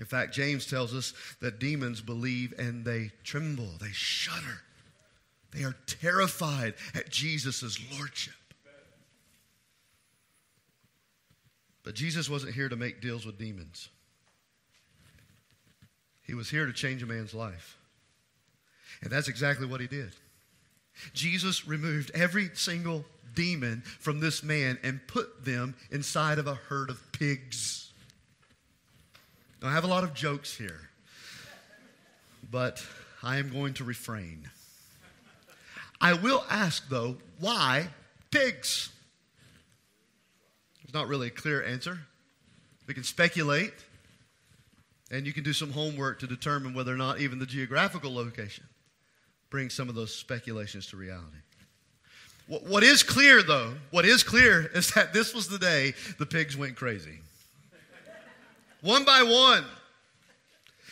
In 0.05 0.09
fact, 0.09 0.35
James 0.35 0.67
tells 0.67 0.93
us 0.93 1.15
that 1.41 1.57
demons 1.57 1.99
believe 1.99 2.53
and 2.59 2.85
they 2.85 3.09
tremble, 3.23 3.71
they 3.81 3.89
shudder. 3.91 4.61
They 5.51 5.63
are 5.63 5.75
terrified 5.87 6.75
at 6.93 7.09
Jesus' 7.09 7.79
lordship. 7.97 8.35
But 11.83 11.95
Jesus 11.95 12.29
wasn't 12.29 12.53
here 12.53 12.69
to 12.69 12.75
make 12.75 13.01
deals 13.01 13.25
with 13.25 13.39
demons. 13.39 13.89
He 16.21 16.35
was 16.35 16.51
here 16.51 16.67
to 16.67 16.73
change 16.73 17.01
a 17.01 17.07
man's 17.07 17.33
life. 17.33 17.75
And 19.01 19.11
that's 19.11 19.27
exactly 19.27 19.65
what 19.65 19.81
he 19.81 19.87
did. 19.87 20.11
Jesus 21.13 21.67
removed 21.67 22.11
every 22.13 22.51
single 22.53 23.05
demon 23.33 23.81
from 23.81 24.19
this 24.19 24.43
man 24.43 24.77
and 24.83 24.99
put 25.07 25.45
them 25.45 25.73
inside 25.89 26.37
of 26.37 26.45
a 26.45 26.53
herd 26.53 26.91
of 26.91 27.11
pigs. 27.11 27.84
I 29.67 29.71
have 29.71 29.83
a 29.83 29.87
lot 29.87 30.03
of 30.03 30.13
jokes 30.13 30.55
here, 30.55 30.89
but 32.51 32.85
I 33.23 33.37
am 33.37 33.51
going 33.51 33.73
to 33.75 33.83
refrain. 33.83 34.49
I 35.99 36.13
will 36.13 36.45
ask, 36.49 36.87
though, 36.89 37.17
why 37.39 37.87
pigs? 38.29 38.91
It's 40.83 40.93
not 40.93 41.07
really 41.07 41.27
a 41.27 41.31
clear 41.31 41.63
answer. 41.63 41.99
We 42.85 42.93
can 42.93 43.03
speculate, 43.03 43.73
and 45.09 45.25
you 45.25 45.33
can 45.33 45.43
do 45.43 45.53
some 45.53 45.71
homework 45.71 46.19
to 46.19 46.27
determine 46.27 46.75
whether 46.75 46.93
or 46.93 46.97
not 46.97 47.19
even 47.19 47.39
the 47.39 47.47
geographical 47.47 48.13
location 48.13 48.65
brings 49.49 49.73
some 49.73 49.89
of 49.89 49.95
those 49.95 50.13
speculations 50.13 50.85
to 50.87 50.97
reality. 50.97 51.37
What 52.47 52.83
is 52.83 53.01
clear, 53.01 53.41
though, 53.41 53.73
what 53.89 54.05
is 54.05 54.21
clear 54.21 54.61
is 54.75 54.91
that 54.91 55.13
this 55.13 55.33
was 55.33 55.47
the 55.47 55.57
day 55.57 55.95
the 56.19 56.25
pigs 56.27 56.55
went 56.55 56.75
crazy 56.75 57.21
one 58.85 59.03
by 59.03 59.23
one. 59.23 59.65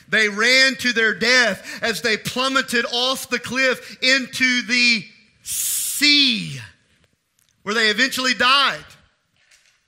They 0.09 0.27
ran 0.27 0.75
to 0.77 0.93
their 0.93 1.13
death 1.13 1.81
as 1.81 2.01
they 2.01 2.17
plummeted 2.17 2.85
off 2.91 3.29
the 3.29 3.39
cliff 3.39 3.97
into 4.03 4.63
the 4.63 5.05
sea, 5.43 6.59
where 7.63 7.73
they 7.73 7.89
eventually 7.89 8.33
died. 8.33 8.83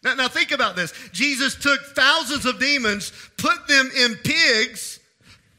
Now, 0.04 0.14
now, 0.14 0.28
think 0.28 0.52
about 0.52 0.76
this. 0.76 0.94
Jesus 1.12 1.56
took 1.56 1.82
thousands 1.96 2.46
of 2.46 2.60
demons, 2.60 3.12
put 3.38 3.68
them 3.68 3.90
in 3.98 4.16
pigs, 4.24 5.00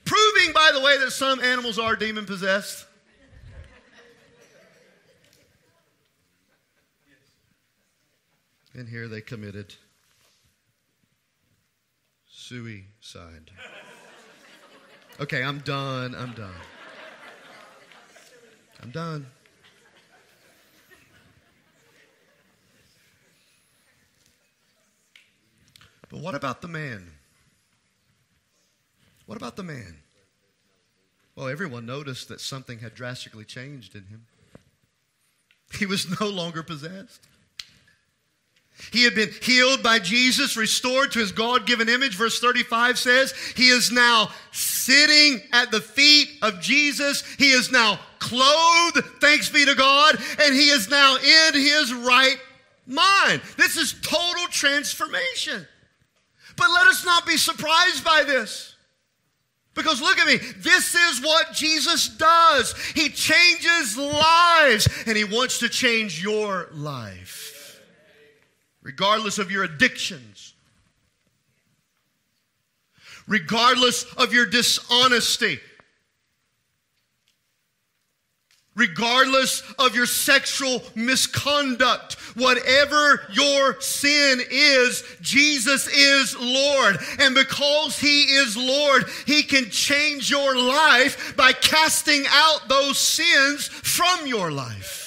proving, 0.04 0.52
by 0.54 0.70
the 0.72 0.80
way, 0.80 0.98
that 0.98 1.10
some 1.10 1.40
animals 1.40 1.80
are 1.80 1.96
demon 1.96 2.26
possessed. 2.26 2.86
And 8.74 8.88
here 8.88 9.08
they 9.08 9.20
committed 9.20 9.74
suicide. 12.46 13.50
Okay, 15.18 15.42
I'm 15.42 15.58
done. 15.60 16.14
I'm 16.14 16.32
done. 16.32 16.54
I'm 18.80 18.90
done. 18.90 19.26
But 26.08 26.20
what 26.20 26.36
about 26.36 26.62
the 26.62 26.68
man? 26.68 27.10
What 29.26 29.36
about 29.36 29.56
the 29.56 29.64
man? 29.64 29.96
Well, 31.34 31.48
everyone 31.48 31.84
noticed 31.84 32.28
that 32.28 32.40
something 32.40 32.78
had 32.78 32.94
drastically 32.94 33.44
changed 33.44 33.96
in 33.96 34.04
him. 34.04 34.26
He 35.76 35.84
was 35.84 36.20
no 36.20 36.28
longer 36.28 36.62
possessed. 36.62 37.26
He 38.92 39.04
had 39.04 39.14
been 39.14 39.30
healed 39.42 39.82
by 39.82 39.98
Jesus, 39.98 40.56
restored 40.56 41.12
to 41.12 41.18
his 41.18 41.32
God 41.32 41.66
given 41.66 41.88
image. 41.88 42.14
Verse 42.14 42.38
35 42.40 42.98
says, 42.98 43.32
He 43.56 43.68
is 43.68 43.90
now 43.90 44.30
sitting 44.52 45.40
at 45.52 45.70
the 45.70 45.80
feet 45.80 46.28
of 46.42 46.60
Jesus. 46.60 47.22
He 47.36 47.50
is 47.50 47.72
now 47.72 47.98
clothed, 48.18 49.04
thanks 49.20 49.48
be 49.48 49.64
to 49.64 49.74
God, 49.74 50.16
and 50.40 50.54
he 50.54 50.68
is 50.68 50.88
now 50.88 51.16
in 51.16 51.54
his 51.54 51.92
right 51.92 52.36
mind. 52.86 53.42
This 53.56 53.76
is 53.76 53.94
total 54.02 54.46
transformation. 54.50 55.66
But 56.56 56.70
let 56.70 56.86
us 56.86 57.04
not 57.04 57.26
be 57.26 57.36
surprised 57.36 58.04
by 58.04 58.24
this. 58.24 58.74
Because 59.74 60.00
look 60.00 60.18
at 60.18 60.26
me, 60.26 60.38
this 60.58 60.94
is 60.94 61.20
what 61.20 61.52
Jesus 61.52 62.08
does. 62.08 62.74
He 62.94 63.10
changes 63.10 63.96
lives, 63.96 64.88
and 65.06 65.16
He 65.16 65.24
wants 65.24 65.58
to 65.58 65.68
change 65.68 66.22
your 66.22 66.68
life, 66.72 67.45
regardless 68.86 69.38
of 69.38 69.50
your 69.50 69.64
addictions, 69.64 70.54
regardless 73.26 74.04
of 74.12 74.32
your 74.32 74.46
dishonesty, 74.46 75.58
regardless 78.76 79.64
of 79.80 79.96
your 79.96 80.06
sexual 80.06 80.80
misconduct, 80.94 82.14
whatever 82.36 83.26
your 83.32 83.80
sin 83.80 84.40
is, 84.48 85.02
Jesus 85.20 85.88
is 85.88 86.36
Lord. 86.38 86.96
And 87.18 87.34
because 87.34 87.98
He 87.98 88.22
is 88.22 88.56
Lord, 88.56 89.06
He 89.26 89.42
can 89.42 89.68
change 89.70 90.30
your 90.30 90.56
life 90.56 91.34
by 91.36 91.52
casting 91.54 92.22
out 92.30 92.68
those 92.68 93.00
sins 93.00 93.66
from 93.66 94.28
your 94.28 94.52
life. 94.52 95.05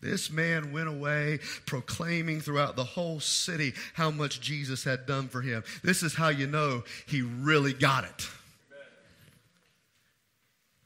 This 0.00 0.30
man 0.30 0.72
went 0.72 0.88
away 0.88 1.40
proclaiming 1.66 2.40
throughout 2.40 2.76
the 2.76 2.84
whole 2.84 3.18
city 3.18 3.72
how 3.94 4.10
much 4.10 4.40
Jesus 4.40 4.84
had 4.84 5.06
done 5.06 5.28
for 5.28 5.40
him. 5.42 5.64
This 5.82 6.02
is 6.02 6.14
how 6.14 6.28
you 6.28 6.46
know 6.46 6.84
he 7.06 7.22
really 7.22 7.72
got 7.72 8.04
it. 8.04 8.28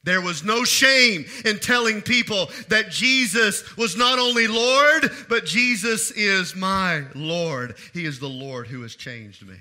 There 0.04 0.20
was 0.20 0.42
no 0.42 0.64
shame 0.64 1.26
in 1.44 1.60
telling 1.60 2.02
people 2.02 2.50
that 2.68 2.90
Jesus 2.90 3.76
was 3.76 3.96
not 3.96 4.18
only 4.18 4.48
Lord, 4.48 5.12
but 5.28 5.44
Jesus 5.44 6.10
is 6.10 6.56
my 6.56 7.04
Lord. 7.14 7.76
He 7.92 8.04
is 8.04 8.18
the 8.18 8.28
Lord 8.28 8.66
who 8.66 8.82
has 8.82 8.96
changed 8.96 9.46
me. 9.46 9.56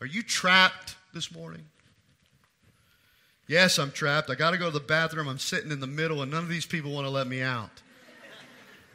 Are 0.00 0.06
you 0.06 0.22
trapped 0.22 0.96
this 1.12 1.34
morning? 1.34 1.66
Yes, 3.50 3.80
I'm 3.80 3.90
trapped. 3.90 4.30
I 4.30 4.36
got 4.36 4.52
to 4.52 4.58
go 4.58 4.66
to 4.66 4.70
the 4.70 4.78
bathroom. 4.78 5.26
I'm 5.26 5.40
sitting 5.40 5.72
in 5.72 5.80
the 5.80 5.86
middle, 5.88 6.22
and 6.22 6.30
none 6.30 6.44
of 6.44 6.48
these 6.48 6.66
people 6.66 6.92
want 6.92 7.08
to 7.08 7.10
let 7.10 7.26
me 7.26 7.42
out. 7.42 7.82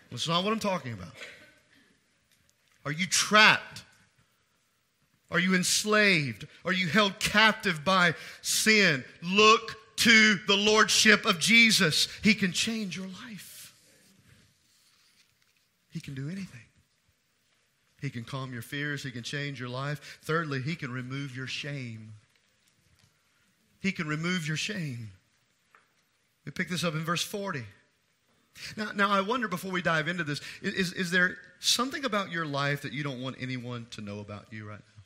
That's 0.09 0.29
not 0.29 0.45
what 0.45 0.53
I'm 0.53 0.61
talking 0.61 0.93
about. 0.93 1.11
Are 2.85 2.93
you 2.93 3.05
trapped? 3.05 3.83
Are 5.29 5.39
you 5.39 5.55
enslaved? 5.55 6.47
Are 6.63 6.71
you 6.71 6.87
held 6.87 7.19
captive 7.19 7.83
by 7.83 8.13
sin? 8.41 9.03
Look 9.21 9.75
to 9.97 10.35
the 10.47 10.55
lordship 10.55 11.25
of 11.25 11.37
Jesus. 11.37 12.07
He 12.23 12.33
can 12.33 12.53
change 12.53 12.95
your 12.95 13.07
life. 13.07 13.75
He 15.91 15.99
can 15.99 16.15
do 16.15 16.29
anything. 16.29 16.61
He 17.99 18.09
can 18.09 18.23
calm 18.23 18.53
your 18.53 18.61
fears. 18.61 19.03
He 19.03 19.11
can 19.11 19.23
change 19.23 19.59
your 19.59 19.67
life. 19.67 20.19
Thirdly, 20.23 20.61
He 20.61 20.77
can 20.77 20.91
remove 20.91 21.35
your 21.35 21.47
shame. 21.47 22.13
He 23.85 23.91
can 23.91 24.07
remove 24.07 24.47
your 24.47 24.57
shame. 24.57 25.11
We 26.43 26.51
pick 26.51 26.69
this 26.69 26.83
up 26.83 26.95
in 26.95 27.05
verse 27.05 27.21
40. 27.21 27.63
Now, 28.75 28.89
now 28.95 29.11
I 29.11 29.21
wonder 29.21 29.47
before 29.47 29.71
we 29.71 29.83
dive 29.83 30.07
into 30.07 30.23
this, 30.23 30.41
is, 30.63 30.91
is 30.93 31.11
there 31.11 31.37
something 31.59 32.03
about 32.03 32.31
your 32.31 32.47
life 32.47 32.81
that 32.81 32.93
you 32.93 33.03
don't 33.03 33.21
want 33.21 33.35
anyone 33.39 33.85
to 33.91 34.01
know 34.01 34.21
about 34.21 34.47
you 34.49 34.67
right 34.67 34.79
now? 34.79 35.03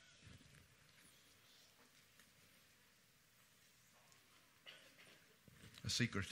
a 5.86 5.90
secret, 5.90 6.28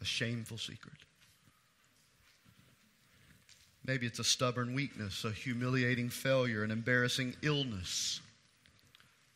a 0.00 0.04
shameful 0.04 0.58
secret. 0.58 0.96
Maybe 3.86 4.06
it's 4.06 4.18
a 4.18 4.24
stubborn 4.24 4.74
weakness, 4.74 5.24
a 5.24 5.30
humiliating 5.30 6.08
failure, 6.08 6.64
an 6.64 6.72
embarrassing 6.72 7.36
illness, 7.42 8.20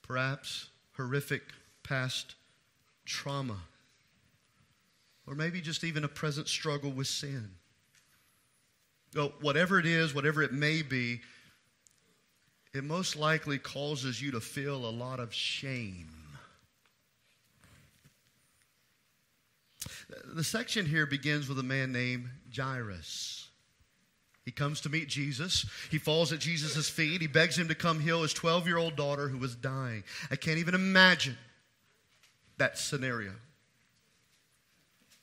perhaps 0.09 0.71
horrific 0.97 1.43
past 1.85 2.35
trauma, 3.05 3.59
or 5.27 5.35
maybe 5.35 5.61
just 5.61 5.85
even 5.85 6.03
a 6.03 6.09
present 6.09 6.49
struggle 6.49 6.91
with 6.91 7.07
sin. 7.07 7.51
Well, 9.15 9.33
whatever 9.41 9.79
it 9.79 9.87
is, 9.87 10.15
whatever 10.15 10.43
it 10.43 10.53
may 10.53 10.83
be, 10.83 11.21
it 12.75 12.85
most 12.85 13.17
likely 13.17 13.59
causes 13.59 14.21
you 14.21 14.33
to 14.33 14.41
feel 14.41 14.87
a 14.87 14.91
lot 14.91 15.21
of 15.21 15.33
shame. 15.33 16.09
The 20.35 20.45
section 20.45 20.87
here 20.87 21.07
begins 21.07 21.49
with 21.49 21.59
a 21.59 21.63
man 21.63 21.93
named 21.93 22.29
Jairus. 22.55 23.38
He 24.49 24.53
comes 24.53 24.81
to 24.81 24.89
meet 24.89 25.09
Jesus. 25.09 25.67
He 25.91 25.99
falls 25.99 26.33
at 26.33 26.39
Jesus' 26.39 26.89
feet. 26.89 27.21
He 27.21 27.27
begs 27.27 27.59
him 27.59 27.69
to 27.69 27.75
come 27.75 28.01
heal 28.01 28.23
his 28.23 28.33
12 28.33 28.67
year 28.67 28.79
old 28.79 28.97
daughter 28.97 29.29
who 29.29 29.37
was 29.37 29.55
dying. 29.55 30.05
I 30.31 30.37
can't 30.37 30.57
even 30.57 30.75
imagine 30.75 31.37
that 32.57 32.79
scenario. 32.79 33.33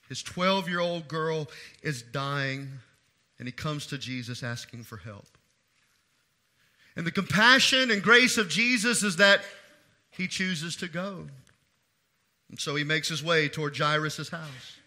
His 0.10 0.22
12 0.22 0.70
year 0.70 0.80
old 0.80 1.08
girl 1.08 1.48
is 1.82 2.04
dying, 2.04 2.70
and 3.40 3.48
he 3.48 3.52
comes 3.52 3.88
to 3.88 3.98
Jesus 3.98 4.44
asking 4.44 4.84
for 4.84 4.98
help. 4.98 5.40
And 6.96 7.04
the 7.04 7.12
compassion 7.12 7.90
and 7.90 8.04
grace 8.04 8.38
of 8.38 8.48
Jesus 8.48 9.02
is 9.02 9.16
that 9.16 9.42
he 10.12 10.28
chooses 10.28 10.76
to 10.76 10.88
go. 10.88 11.26
And 12.52 12.60
so 12.60 12.76
he 12.76 12.84
makes 12.84 13.10
his 13.10 13.24
way 13.24 13.50
toward 13.50 13.76
Jairus' 13.76 14.30
house. 14.30 14.78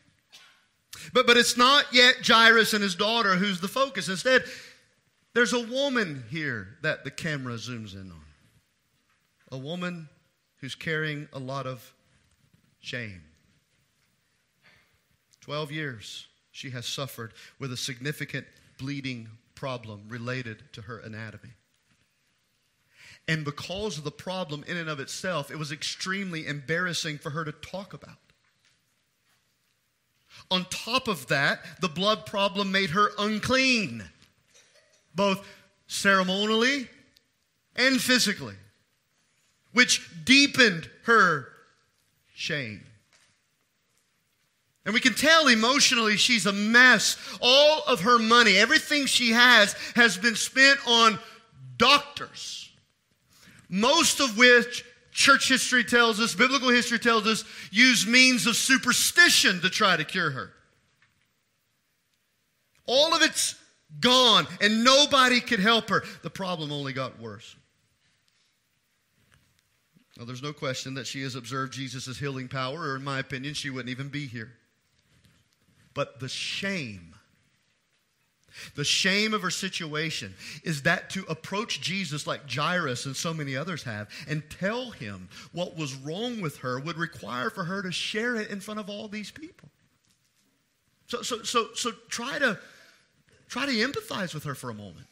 But, 1.13 1.27
but 1.27 1.37
it's 1.37 1.57
not 1.57 1.87
yet 1.93 2.17
Jairus 2.27 2.75
and 2.75 2.83
his 2.83 2.95
daughter 2.95 3.37
who's 3.37 3.61
the 3.61 3.69
focus. 3.69 4.09
Instead, 4.09 4.45
there's 5.35 5.53
a 5.53 5.61
woman 5.61 6.25
here 6.31 6.77
that 6.83 7.05
the 7.05 7.11
camera 7.11 7.55
zooms 7.55 7.95
in 7.95 8.11
on. 8.11 8.25
A 9.51 9.59
woman 9.59 10.09
who's 10.61 10.75
carrying 10.75 11.29
a 11.33 11.39
lot 11.39 11.67
of 11.67 11.93
shame. 12.81 13.23
12 15.41 15.73
years 15.73 16.27
she 16.51 16.71
has 16.71 16.87
suffered 16.87 17.33
with 17.59 17.73
a 17.73 17.77
significant 17.77 18.47
bleeding 18.79 19.29
problem 19.55 20.03
related 20.09 20.63
to 20.73 20.83
her 20.83 20.99
anatomy. 20.99 21.53
And 23.27 23.45
because 23.45 23.99
of 23.99 24.05
the 24.05 24.11
problem 24.11 24.65
in 24.67 24.77
and 24.77 24.89
of 24.89 25.01
itself, 25.01 25.51
it 25.51 25.59
was 25.59 25.71
extremely 25.71 26.47
embarrassing 26.47 27.19
for 27.19 27.31
her 27.31 27.45
to 27.45 27.53
talk 27.53 27.93
about. 27.93 28.17
On 30.51 30.65
top 30.71 31.09
of 31.09 31.27
that, 31.29 31.61
the 31.81 31.89
blood 31.89 32.27
problem 32.27 32.73
made 32.73 32.91
her 32.91 33.11
unclean, 33.19 34.05
both 35.15 35.47
ceremonially 35.87 36.89
and 37.77 38.01
physically, 38.01 38.55
which 39.73 40.09
deepened 40.25 40.89
her 41.05 41.49
shame. 42.35 42.83
And 44.85 44.95
we 44.95 45.01
can 45.01 45.15
tell 45.15 45.49
emotionally 45.49 46.17
she's 46.17 46.47
a 46.47 46.53
mess. 46.53 47.19
All 47.43 47.83
of 47.87 48.01
her 48.01 48.19
money, 48.19 48.57
everything 48.57 49.05
she 49.05 49.33
has, 49.33 49.75
has 49.95 50.17
been 50.17 50.35
spent 50.35 50.81
on 50.87 51.19
doctors 51.77 52.69
most 53.69 54.21
of 54.21 54.37
which 54.39 54.85
church 55.19 55.49
history 55.49 55.83
tells 55.83 56.21
us, 56.21 56.35
biblical 56.35 56.69
history 56.69 56.99
tells 56.99 57.27
us, 57.27 57.43
use 57.73 58.07
means 58.07 58.47
of 58.47 58.55
superstition 58.55 59.61
to 59.61 59.69
try 59.69 59.97
to 59.97 60.05
cure 60.05 60.31
her. 60.31 60.53
All 62.87 63.13
of 63.15 63.23
it's 63.23 63.57
gone, 64.01 64.47
and 64.61 64.85
nobody 64.85 65.41
could 65.41 65.59
help 65.59 65.91
her. 65.91 66.05
The 66.23 66.31
problem 66.31 66.71
only 66.71 66.93
got 66.93 67.21
worse. 67.21 67.57
Now, 70.17 70.25
there's 70.25 70.43
no 70.43 70.53
question 70.53 70.95
that 70.95 71.07
she 71.07 71.23
has 71.23 71.35
observed 71.35 71.73
Jesus' 71.73 72.19
healing 72.19 72.49
power, 72.49 72.81
or 72.81 72.97
in 72.97 73.03
my 73.03 73.19
opinion, 73.19 73.55
she 73.55 73.71
wouldn't 73.71 73.91
even 73.91 74.09
be 74.09 74.27
here. 74.27 74.53
But 75.95 76.21
the 76.21 76.29
shame 76.29 77.15
the 78.75 78.85
shame 78.85 79.35
of 79.35 79.43
her 79.43 79.51
situation 79.51 80.35
is 80.65 80.83
that 80.83 81.11
to 81.11 81.25
approach 81.29 81.81
Jesus 81.81 82.27
like 82.27 82.51
Jairus 82.51 83.07
and 83.07 83.17
so 83.17 83.33
many 83.35 83.57
others 83.57 83.83
have 83.83 84.09
and 84.29 84.43
tell 84.51 84.91
him 84.91 85.29
what 85.53 85.77
was 85.77 85.95
wrong 85.95 86.41
with 86.41 86.59
her 86.59 86.79
would 86.79 86.97
require 86.97 87.51
for 87.51 87.65
her 87.65 87.83
to 87.83 87.93
share 87.93 88.37
it 88.37 88.51
in 88.51 88.61
front 88.61 88.81
of 88.81 88.89
all 88.89 89.09
these 89.09 89.31
people. 89.31 89.69
So, 91.07 91.23
so, 91.23 91.43
so, 91.43 91.69
so 91.75 91.91
try 92.09 92.39
to 92.39 92.59
try 93.49 93.67
to 93.67 93.73
empathize 93.73 94.35
with 94.35 94.45
her 94.45 94.55
for 94.55 94.71
a 94.71 94.75
moment. 94.75 95.07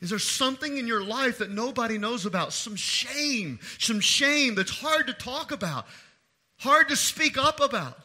Is 0.00 0.10
there 0.10 0.18
something 0.18 0.76
in 0.76 0.86
your 0.86 1.02
life 1.02 1.38
that 1.38 1.50
nobody 1.50 1.98
knows 1.98 2.26
about? 2.26 2.52
Some 2.52 2.76
shame, 2.76 3.58
some 3.78 4.00
shame 4.00 4.54
that's 4.54 4.70
hard 4.70 5.06
to 5.06 5.12
talk 5.12 5.52
about, 5.52 5.86
hard 6.58 6.88
to 6.88 6.96
speak 6.96 7.38
up 7.38 7.60
about. 7.60 7.98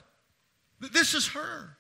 This 0.80 1.14
is 1.14 1.28
her. 1.30 1.78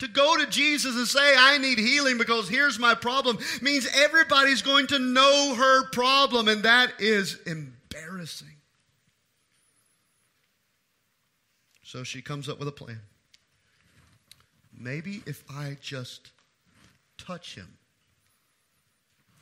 To 0.00 0.08
go 0.08 0.36
to 0.36 0.46
Jesus 0.46 0.96
and 0.96 1.06
say, 1.06 1.34
I 1.36 1.58
need 1.58 1.78
healing 1.78 2.18
because 2.18 2.48
here's 2.48 2.78
my 2.78 2.94
problem, 2.94 3.38
means 3.60 3.86
everybody's 3.94 4.62
going 4.62 4.86
to 4.88 4.98
know 4.98 5.54
her 5.54 5.88
problem, 5.90 6.48
and 6.48 6.62
that 6.62 6.92
is 6.98 7.38
embarrassing. 7.46 8.56
So 11.82 12.02
she 12.02 12.22
comes 12.22 12.48
up 12.48 12.58
with 12.58 12.68
a 12.68 12.72
plan. 12.72 13.00
Maybe 14.78 15.22
if 15.26 15.44
I 15.50 15.76
just 15.82 16.30
touch 17.18 17.54
him, 17.54 17.68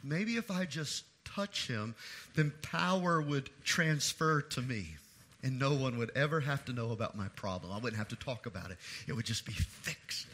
maybe 0.03 0.37
if 0.37 0.51
I 0.51 0.65
just 0.65 1.05
touch 1.25 1.69
him, 1.69 1.95
then 2.35 2.53
power 2.63 3.21
would 3.21 3.51
transfer 3.63 4.43
to 4.43 4.63
me. 4.63 4.97
And 5.45 5.61
no 5.61 5.75
one 5.75 5.99
would 5.99 6.11
ever 6.17 6.41
have 6.41 6.65
to 6.65 6.73
know 6.73 6.91
about 6.91 7.17
my 7.17 7.29
problem. 7.37 7.71
I 7.71 7.79
wouldn't 7.79 7.99
have 7.99 8.09
to 8.09 8.17
talk 8.17 8.47
about 8.47 8.73
it. 8.73 8.79
It 9.07 9.13
would 9.13 9.25
just 9.25 9.47
be 9.47 9.53
fixed. 9.53 10.27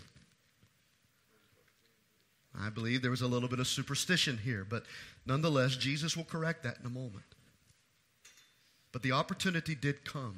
I 2.59 2.71
believe 2.71 3.03
there 3.03 3.11
was 3.11 3.23
a 3.23 3.27
little 3.27 3.49
bit 3.49 3.59
of 3.59 3.67
superstition 3.67 4.39
here, 4.39 4.65
but 4.69 4.85
nonetheless, 5.27 5.77
Jesus 5.77 6.17
will 6.17 6.25
correct 6.25 6.63
that 6.63 6.79
in 6.79 6.87
a 6.87 6.91
moment. 6.91 7.25
But 8.93 9.03
the 9.03 9.13
opportunity 9.13 9.75
did 9.75 10.05
come. 10.05 10.37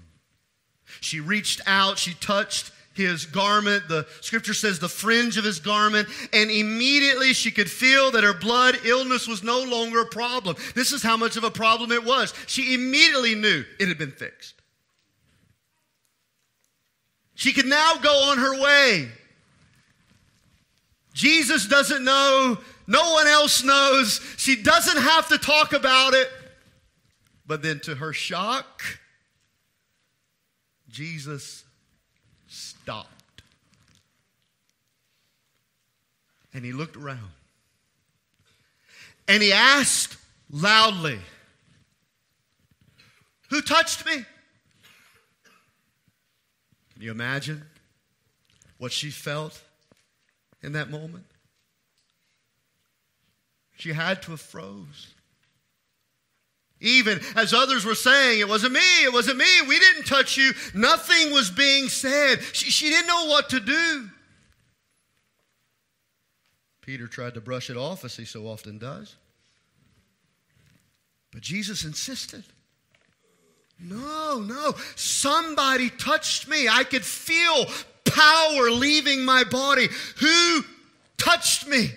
She 1.01 1.21
reached 1.21 1.61
out, 1.67 1.99
she 1.99 2.15
touched 2.15 2.73
his 2.95 3.27
garment. 3.27 3.89
The 3.89 4.07
scripture 4.23 4.55
says 4.55 4.79
the 4.79 4.89
fringe 4.89 5.37
of 5.37 5.45
his 5.45 5.61
garment, 5.61 6.09
and 6.33 6.51
immediately 6.51 7.35
she 7.35 7.51
could 7.51 7.71
feel 7.71 8.11
that 8.13 8.25
her 8.25 8.33
blood 8.33 8.79
illness 8.85 9.29
was 9.29 9.43
no 9.43 9.63
longer 9.63 10.01
a 10.01 10.07
problem. 10.07 10.57
This 10.75 10.93
is 10.93 11.03
how 11.03 11.17
much 11.17 11.37
of 11.37 11.45
a 11.45 11.51
problem 11.51 11.93
it 11.93 12.05
was. 12.05 12.33
She 12.47 12.73
immediately 12.73 13.35
knew 13.35 13.65
it 13.79 13.89
had 13.89 13.99
been 13.99 14.13
fixed. 14.13 14.55
She 17.35 17.53
could 17.53 17.67
now 17.67 17.97
go 17.97 18.31
on 18.31 18.39
her 18.39 18.63
way. 18.63 19.11
Jesus 21.17 21.67
doesn't 21.67 22.05
know. 22.05 22.59
No 22.87 23.13
one 23.13 23.27
else 23.27 23.65
knows. 23.65 24.21
She 24.37 24.55
doesn't 24.55 24.99
have 24.99 25.29
to 25.29 25.39
talk 25.39 25.73
about 25.73 26.13
it. 26.13 26.29
But 27.47 27.63
then, 27.63 27.81
to 27.81 27.95
her 27.95 28.13
shock, 28.13 28.83
Jesus 30.91 31.65
stopped. 32.49 33.41
And 36.53 36.67
he 36.67 36.73
looked 36.73 36.97
around. 36.97 37.31
And 39.27 39.43
he 39.43 39.55
asked 39.55 40.19
loudly, 40.51 41.19
Who 43.49 43.63
touched 43.63 44.05
me? 44.05 44.17
Can 46.93 47.03
you 47.03 47.11
imagine 47.11 47.63
what 48.77 48.93
she 48.93 49.09
felt? 49.09 49.63
In 50.63 50.73
that 50.73 50.91
moment? 50.91 51.27
She 53.77 53.93
had 53.93 54.23
to 54.23 54.33
have 54.33 54.41
froze. 54.41 55.15
Even 56.81 57.21
as 57.35 57.55
others 57.55 57.85
were 57.85 57.95
saying, 57.95 58.41
it 58.41 58.49
wasn't 58.49 58.75
me, 58.75 59.05
it 59.05 59.13
wasn't 59.13 59.39
me, 59.39 59.47
we 59.67 59.79
didn't 59.79 60.05
touch 60.05 60.37
you. 60.37 60.53
Nothing 60.75 61.33
was 61.33 61.51
being 61.51 61.89
said. 61.89 62.37
She, 62.53 62.71
she 62.71 62.91
didn't 62.91 63.07
know 63.07 63.27
what 63.27 63.49
to 63.51 63.61
do. 63.61 64.11
Peter 66.83 67.07
tried 67.07 67.35
to 67.35 67.41
brush 67.41 67.71
it 67.71 67.77
off, 67.77 68.05
as 68.05 68.17
he 68.17 68.25
so 68.25 68.47
often 68.47 68.79
does. 68.79 69.17
But 71.33 71.41
Jesus 71.43 71.85
insisted. 71.85 72.45
No, 73.81 74.39
no. 74.39 74.75
Somebody 74.95 75.91
touched 75.91 76.49
me. 76.49 76.69
I 76.69 76.85
could 76.85 77.05
feel 77.05 77.67
power 78.11 78.71
leaving 78.71 79.25
my 79.25 79.45
body. 79.45 79.89
Who 80.19 80.65
touched 81.19 81.67
me? 81.67 81.91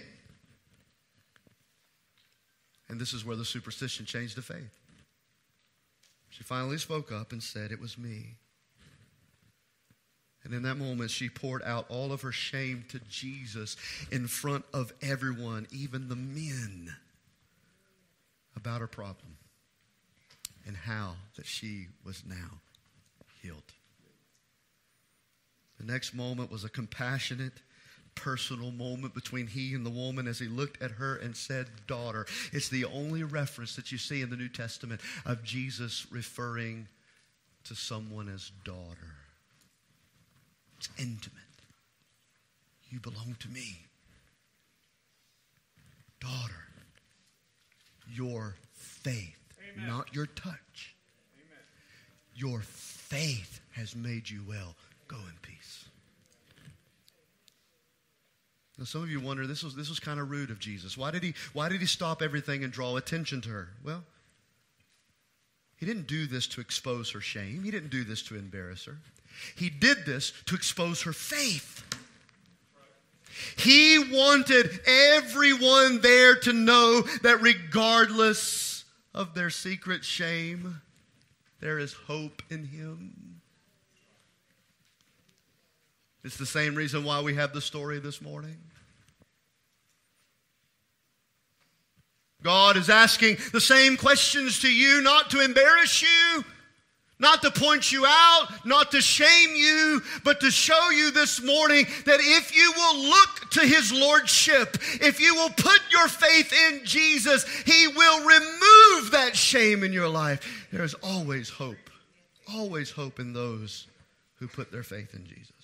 And 2.89 2.99
this 2.99 3.13
is 3.13 3.23
where 3.23 3.35
the 3.35 3.45
superstition 3.45 4.05
changed 4.05 4.35
to 4.35 4.41
faith. 4.41 4.79
She 6.29 6.43
finally 6.43 6.77
spoke 6.77 7.11
up 7.11 7.31
and 7.31 7.41
said, 7.41 7.71
It 7.71 7.79
was 7.79 7.97
me. 7.97 8.35
And 10.43 10.53
in 10.53 10.63
that 10.63 10.75
moment, 10.75 11.11
she 11.11 11.29
poured 11.29 11.61
out 11.63 11.85
all 11.89 12.11
of 12.11 12.21
her 12.21 12.31
shame 12.31 12.85
to 12.89 12.99
Jesus 13.09 13.75
in 14.11 14.25
front 14.25 14.65
of 14.73 14.93
everyone, 15.01 15.67
even 15.69 16.07
the 16.07 16.15
men, 16.15 16.95
about 18.55 18.81
her 18.81 18.87
problem 18.87 19.37
and 20.65 20.77
how 20.77 21.15
that 21.35 21.45
she 21.45 21.87
was 22.05 22.23
now 22.25 22.61
healed. 23.41 23.73
The 25.79 25.85
next 25.85 26.13
moment 26.13 26.51
was 26.51 26.63
a 26.63 26.69
compassionate, 26.69 27.53
personal 28.15 28.71
moment 28.71 29.13
between 29.13 29.47
he 29.47 29.73
and 29.73 29.85
the 29.85 29.89
woman 29.89 30.27
as 30.27 30.39
he 30.39 30.47
looked 30.47 30.81
at 30.81 30.91
her 30.91 31.15
and 31.15 31.35
said, 31.35 31.67
Daughter. 31.87 32.25
It's 32.51 32.69
the 32.69 32.85
only 32.85 33.23
reference 33.23 33.75
that 33.77 33.91
you 33.91 33.97
see 33.97 34.21
in 34.21 34.29
the 34.29 34.35
New 34.35 34.49
Testament 34.49 34.99
of 35.25 35.43
Jesus 35.43 36.05
referring 36.11 36.87
to 37.63 37.75
someone 37.75 38.27
as 38.27 38.51
daughter. 38.65 39.15
It's 40.77 40.89
intimate. 40.97 41.37
You 42.89 42.99
belong 42.99 43.35
to 43.39 43.49
me. 43.49 43.85
Daughter, 46.19 46.67
your 48.11 48.55
faith, 48.73 49.37
Amen. 49.73 49.87
not 49.87 50.13
your 50.13 50.25
touch. 50.25 50.95
Amen. 51.37 51.63
Your 52.33 52.59
faith 52.61 53.61
has 53.71 53.95
made 53.95 54.29
you 54.29 54.41
well. 54.45 54.75
Go 55.09 55.17
in 55.17 55.33
peace. 55.41 55.85
Now, 58.77 58.85
some 58.85 59.03
of 59.03 59.09
you 59.09 59.19
wonder 59.19 59.45
this 59.45 59.63
was, 59.63 59.75
this 59.75 59.89
was 59.89 59.99
kind 59.99 60.21
of 60.21 60.31
rude 60.31 60.51
of 60.51 60.59
Jesus. 60.59 60.97
Why 60.97 61.11
did, 61.11 61.23
he, 61.23 61.33
why 61.51 61.67
did 61.67 61.81
he 61.81 61.87
stop 61.87 62.21
everything 62.21 62.63
and 62.63 62.71
draw 62.71 62.95
attention 62.95 63.41
to 63.41 63.49
her? 63.49 63.69
Well, 63.83 64.03
he 65.75 65.85
didn't 65.85 66.07
do 66.07 66.27
this 66.27 66.47
to 66.47 66.61
expose 66.61 67.11
her 67.11 67.21
shame, 67.21 67.63
he 67.63 67.71
didn't 67.71 67.89
do 67.89 68.05
this 68.05 68.21
to 68.23 68.35
embarrass 68.35 68.85
her. 68.85 68.97
He 69.55 69.69
did 69.69 70.05
this 70.05 70.31
to 70.45 70.55
expose 70.55 71.01
her 71.03 71.13
faith. 71.13 71.83
He 73.57 73.99
wanted 73.99 74.79
everyone 74.85 76.01
there 76.01 76.35
to 76.35 76.53
know 76.53 77.01
that 77.23 77.41
regardless 77.41 78.83
of 79.13 79.33
their 79.33 79.49
secret 79.49 80.03
shame, 80.03 80.81
there 81.59 81.79
is 81.79 81.93
hope 81.93 82.41
in 82.49 82.65
him. 82.65 83.38
It's 86.23 86.37
the 86.37 86.45
same 86.45 86.75
reason 86.75 87.03
why 87.03 87.21
we 87.21 87.35
have 87.35 87.53
the 87.53 87.61
story 87.61 87.99
this 87.99 88.21
morning. 88.21 88.57
God 92.41 92.77
is 92.77 92.89
asking 92.89 93.37
the 93.51 93.61
same 93.61 93.97
questions 93.97 94.59
to 94.61 94.73
you, 94.73 95.01
not 95.01 95.29
to 95.31 95.41
embarrass 95.41 96.01
you, 96.01 96.43
not 97.19 97.41
to 97.41 97.51
point 97.51 97.91
you 97.91 98.05
out, 98.05 98.47
not 98.65 98.91
to 98.91 99.01
shame 99.01 99.55
you, 99.55 100.01
but 100.23 100.39
to 100.39 100.49
show 100.49 100.89
you 100.89 101.11
this 101.11 101.43
morning 101.43 101.85
that 102.05 102.19
if 102.21 102.55
you 102.55 102.71
will 102.77 103.09
look 103.09 103.49
to 103.51 103.61
His 103.61 103.91
Lordship, 103.91 104.77
if 105.01 105.19
you 105.19 105.35
will 105.35 105.49
put 105.49 105.81
your 105.91 106.07
faith 106.07 106.53
in 106.69 106.85
Jesus, 106.85 107.45
He 107.65 107.87
will 107.87 108.19
remove 108.19 109.11
that 109.11 109.31
shame 109.35 109.83
in 109.83 109.91
your 109.91 110.07
life. 110.07 110.67
There 110.71 110.83
is 110.83 110.93
always 110.95 111.49
hope, 111.49 111.89
always 112.53 112.89
hope 112.89 113.19
in 113.19 113.33
those 113.33 113.87
who 114.35 114.47
put 114.47 114.71
their 114.71 114.83
faith 114.83 115.13
in 115.13 115.25
Jesus. 115.25 115.58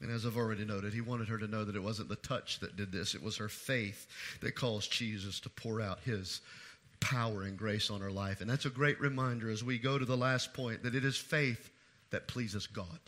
And 0.00 0.10
as 0.10 0.26
I've 0.26 0.36
already 0.36 0.64
noted, 0.64 0.92
he 0.92 1.00
wanted 1.00 1.28
her 1.28 1.38
to 1.38 1.48
know 1.48 1.64
that 1.64 1.76
it 1.76 1.82
wasn't 1.82 2.08
the 2.08 2.16
touch 2.16 2.60
that 2.60 2.76
did 2.76 2.92
this, 2.92 3.14
it 3.14 3.22
was 3.22 3.36
her 3.38 3.48
faith 3.48 4.06
that 4.40 4.54
caused 4.54 4.92
Jesus 4.92 5.40
to 5.40 5.48
pour 5.48 5.80
out 5.80 6.00
his 6.00 6.42
power 7.00 7.42
and 7.42 7.56
grace 7.56 7.90
on 7.90 8.00
her 8.00 8.10
life. 8.10 8.40
And 8.40 8.50
that's 8.50 8.66
a 8.66 8.70
great 8.70 9.00
reminder 9.00 9.50
as 9.50 9.64
we 9.64 9.78
go 9.78 9.98
to 9.98 10.04
the 10.04 10.16
last 10.16 10.52
point 10.52 10.82
that 10.82 10.94
it 10.94 11.04
is 11.04 11.16
faith 11.16 11.70
that 12.10 12.28
pleases 12.28 12.66
God. 12.66 12.98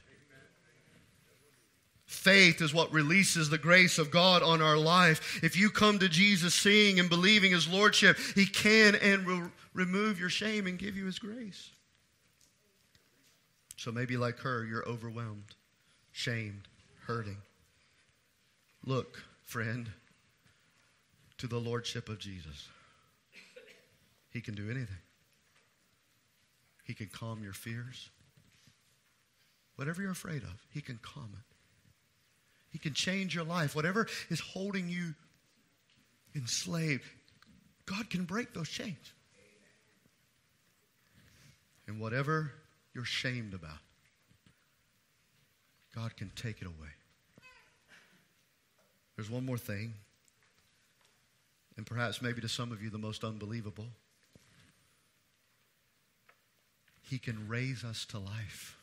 Faith 2.06 2.62
is 2.62 2.72
what 2.72 2.90
releases 2.90 3.50
the 3.50 3.58
grace 3.58 3.98
of 3.98 4.10
God 4.10 4.42
on 4.42 4.62
our 4.62 4.78
life. 4.78 5.40
If 5.42 5.58
you 5.58 5.68
come 5.68 5.98
to 5.98 6.08
Jesus 6.08 6.54
seeing 6.54 6.98
and 6.98 7.10
believing 7.10 7.52
His 7.52 7.68
Lordship, 7.68 8.16
He 8.34 8.46
can 8.46 8.94
and 8.94 9.26
will 9.26 9.52
remove 9.74 10.18
your 10.18 10.30
shame 10.30 10.66
and 10.66 10.78
give 10.78 10.96
you 10.96 11.04
His 11.04 11.18
grace. 11.18 11.70
So 13.76 13.92
maybe, 13.92 14.16
like 14.16 14.38
her, 14.38 14.64
you're 14.64 14.88
overwhelmed, 14.88 15.54
shamed, 16.10 16.66
hurting. 17.08 17.38
Look, 18.84 19.22
friend, 19.44 19.90
to 21.38 21.46
the 21.46 21.58
Lordship 21.58 22.10
of 22.10 22.18
Jesus. 22.18 22.68
He 24.30 24.42
can 24.42 24.54
do 24.54 24.70
anything. 24.70 24.98
He 26.84 26.92
can 26.92 27.06
calm 27.06 27.42
your 27.42 27.54
fears. 27.54 28.10
Whatever 29.76 30.02
you're 30.02 30.10
afraid 30.12 30.42
of, 30.42 30.54
He 30.70 30.82
can 30.82 30.98
calm 31.02 31.30
it. 31.32 31.54
He 32.70 32.78
can 32.78 32.92
change 32.92 33.34
your 33.34 33.44
life. 33.44 33.74
Whatever 33.74 34.06
is 34.28 34.40
holding 34.40 34.88
you 34.88 35.14
enslaved. 36.36 37.04
God 37.86 38.10
can 38.10 38.24
break 38.24 38.52
those 38.52 38.68
chains. 38.68 39.12
And 41.86 41.98
whatever 41.98 42.52
you're 42.94 43.06
shamed 43.06 43.54
about, 43.54 43.78
God 45.94 46.14
can 46.16 46.30
take 46.36 46.60
it 46.60 46.66
away. 46.66 46.97
There's 49.18 49.28
one 49.28 49.44
more 49.44 49.58
thing, 49.58 49.94
and 51.76 51.84
perhaps 51.84 52.22
maybe 52.22 52.40
to 52.40 52.48
some 52.48 52.70
of 52.70 52.80
you 52.80 52.88
the 52.88 52.98
most 52.98 53.24
unbelievable. 53.24 53.86
He 57.10 57.18
can 57.18 57.48
raise 57.48 57.82
us 57.82 58.04
to 58.10 58.20
life. 58.20 58.76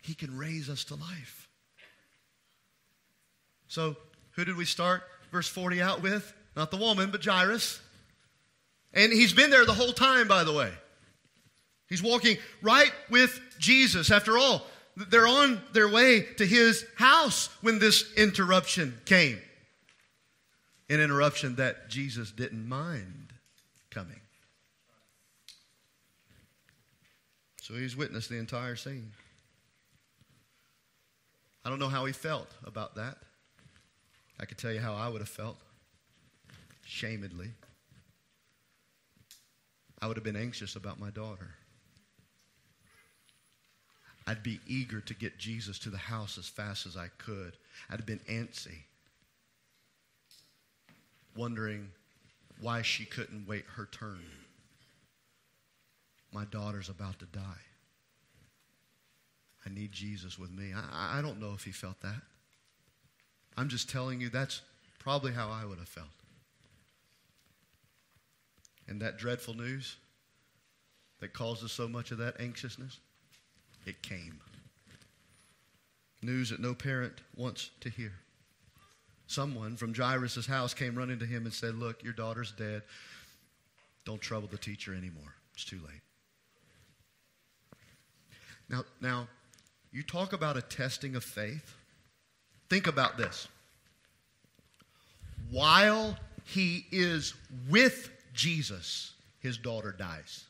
He 0.00 0.14
can 0.14 0.38
raise 0.38 0.70
us 0.70 0.84
to 0.84 0.94
life. 0.94 1.50
So, 3.68 3.94
who 4.30 4.46
did 4.46 4.56
we 4.56 4.64
start 4.64 5.02
verse 5.30 5.46
40 5.48 5.82
out 5.82 6.02
with? 6.02 6.32
Not 6.56 6.70
the 6.70 6.78
woman, 6.78 7.10
but 7.10 7.22
Jairus. 7.22 7.78
And 8.94 9.12
he's 9.12 9.34
been 9.34 9.50
there 9.50 9.66
the 9.66 9.74
whole 9.74 9.92
time, 9.92 10.28
by 10.28 10.44
the 10.44 10.52
way. 10.54 10.72
He's 11.90 12.02
walking 12.02 12.38
right 12.62 12.92
with 13.10 13.38
Jesus. 13.58 14.10
After 14.10 14.38
all, 14.38 14.66
they're 14.96 15.26
on 15.26 15.60
their 15.72 15.88
way 15.88 16.22
to 16.38 16.46
his 16.46 16.84
house 16.96 17.50
when 17.60 17.78
this 17.78 18.12
interruption 18.16 18.98
came. 19.04 19.38
An 20.88 21.00
interruption 21.00 21.56
that 21.56 21.88
Jesus 21.88 22.30
didn't 22.30 22.66
mind 22.66 23.32
coming. 23.90 24.20
So 27.60 27.74
he's 27.74 27.96
witnessed 27.96 28.28
the 28.28 28.38
entire 28.38 28.76
scene. 28.76 29.10
I 31.64 31.68
don't 31.68 31.80
know 31.80 31.88
how 31.88 32.04
he 32.04 32.12
felt 32.12 32.48
about 32.64 32.94
that. 32.94 33.18
I 34.38 34.44
could 34.44 34.56
tell 34.56 34.72
you 34.72 34.78
how 34.78 34.94
I 34.94 35.08
would 35.08 35.20
have 35.20 35.28
felt. 35.28 35.58
Shamedly. 36.84 37.50
I 40.00 40.06
would 40.06 40.16
have 40.16 40.24
been 40.24 40.36
anxious 40.36 40.76
about 40.76 41.00
my 41.00 41.10
daughter. 41.10 41.48
I'd 44.26 44.42
be 44.42 44.60
eager 44.66 45.00
to 45.00 45.14
get 45.14 45.38
Jesus 45.38 45.78
to 45.80 45.90
the 45.90 45.96
house 45.96 46.36
as 46.36 46.48
fast 46.48 46.86
as 46.86 46.96
I 46.96 47.08
could. 47.18 47.56
I'd 47.88 48.00
have 48.00 48.06
been 48.06 48.20
antsy, 48.28 48.82
wondering 51.36 51.90
why 52.60 52.82
she 52.82 53.04
couldn't 53.04 53.46
wait 53.46 53.64
her 53.76 53.86
turn. 53.92 54.24
My 56.32 56.44
daughter's 56.46 56.88
about 56.88 57.18
to 57.20 57.26
die. 57.26 57.40
I 59.64 59.68
need 59.68 59.92
Jesus 59.92 60.38
with 60.38 60.50
me. 60.50 60.72
I, 60.74 61.18
I 61.18 61.22
don't 61.22 61.40
know 61.40 61.52
if 61.54 61.64
he 61.64 61.72
felt 61.72 62.00
that. 62.00 62.22
I'm 63.56 63.68
just 63.68 63.88
telling 63.88 64.20
you 64.20 64.28
that's 64.28 64.62
probably 64.98 65.32
how 65.32 65.50
I 65.50 65.64
would 65.64 65.78
have 65.78 65.88
felt. 65.88 66.08
And 68.88 69.00
that 69.02 69.18
dreadful 69.18 69.54
news 69.54 69.96
that 71.20 71.32
causes 71.32 71.72
so 71.72 71.88
much 71.88 72.10
of 72.10 72.18
that 72.18 72.40
anxiousness, 72.40 72.98
it 73.86 74.02
came. 74.02 74.40
News 76.22 76.50
that 76.50 76.60
no 76.60 76.74
parent 76.74 77.20
wants 77.36 77.70
to 77.80 77.88
hear. 77.88 78.12
Someone 79.26 79.76
from 79.76 79.94
Jairus' 79.94 80.46
house 80.46 80.74
came 80.74 80.96
running 80.96 81.18
to 81.18 81.26
him 81.26 81.44
and 81.44 81.54
said, 81.54 81.74
Look, 81.74 82.02
your 82.02 82.12
daughter's 82.12 82.52
dead. 82.52 82.82
Don't 84.04 84.20
trouble 84.20 84.48
the 84.48 84.58
teacher 84.58 84.94
anymore. 84.94 85.34
It's 85.54 85.64
too 85.64 85.80
late. 85.84 86.02
Now, 88.68 88.84
now, 89.00 89.28
you 89.92 90.02
talk 90.02 90.32
about 90.32 90.56
a 90.56 90.62
testing 90.62 91.16
of 91.16 91.24
faith. 91.24 91.74
Think 92.68 92.86
about 92.86 93.16
this. 93.16 93.48
While 95.50 96.16
he 96.44 96.86
is 96.90 97.34
with 97.68 98.10
Jesus, 98.32 99.12
his 99.40 99.58
daughter 99.58 99.94
dies. 99.96 100.44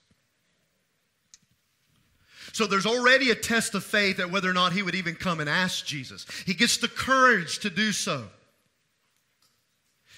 So 2.52 2.66
there's 2.66 2.86
already 2.86 3.30
a 3.30 3.34
test 3.34 3.74
of 3.74 3.84
faith 3.84 4.18
at 4.20 4.30
whether 4.30 4.48
or 4.48 4.54
not 4.54 4.72
he 4.72 4.82
would 4.82 4.94
even 4.94 5.14
come 5.14 5.40
and 5.40 5.48
ask 5.48 5.84
Jesus. 5.84 6.26
He 6.46 6.54
gets 6.54 6.78
the 6.78 6.88
courage 6.88 7.58
to 7.60 7.70
do 7.70 7.92
so. 7.92 8.24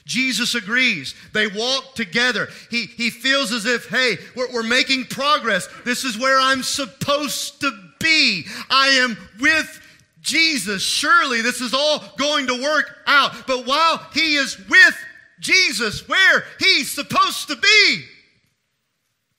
Jesus 0.09 0.55
agrees. 0.55 1.15
They 1.35 1.47
walk 1.47 1.95
together. 1.95 2.49
He, 2.71 2.87
he 2.87 3.11
feels 3.11 3.53
as 3.53 3.67
if, 3.67 3.89
hey, 3.89 4.17
we're, 4.35 4.51
we're 4.53 4.63
making 4.63 5.05
progress. 5.05 5.69
This 5.85 6.03
is 6.03 6.19
where 6.19 6.41
I'm 6.41 6.63
supposed 6.63 7.61
to 7.61 7.71
be. 8.01 8.47
I 8.71 8.89
am 9.03 9.19
with 9.39 9.81
Jesus. 10.23 10.83
Surely 10.83 11.43
this 11.43 11.61
is 11.61 11.75
all 11.75 12.03
going 12.17 12.47
to 12.47 12.63
work 12.63 12.99
out. 13.07 13.47
But 13.47 13.67
while 13.67 13.99
he 14.15 14.37
is 14.37 14.59
with 14.69 14.97
Jesus, 15.41 16.09
where 16.09 16.45
he's 16.59 16.91
supposed 16.91 17.49
to 17.49 17.57
be, 17.57 18.05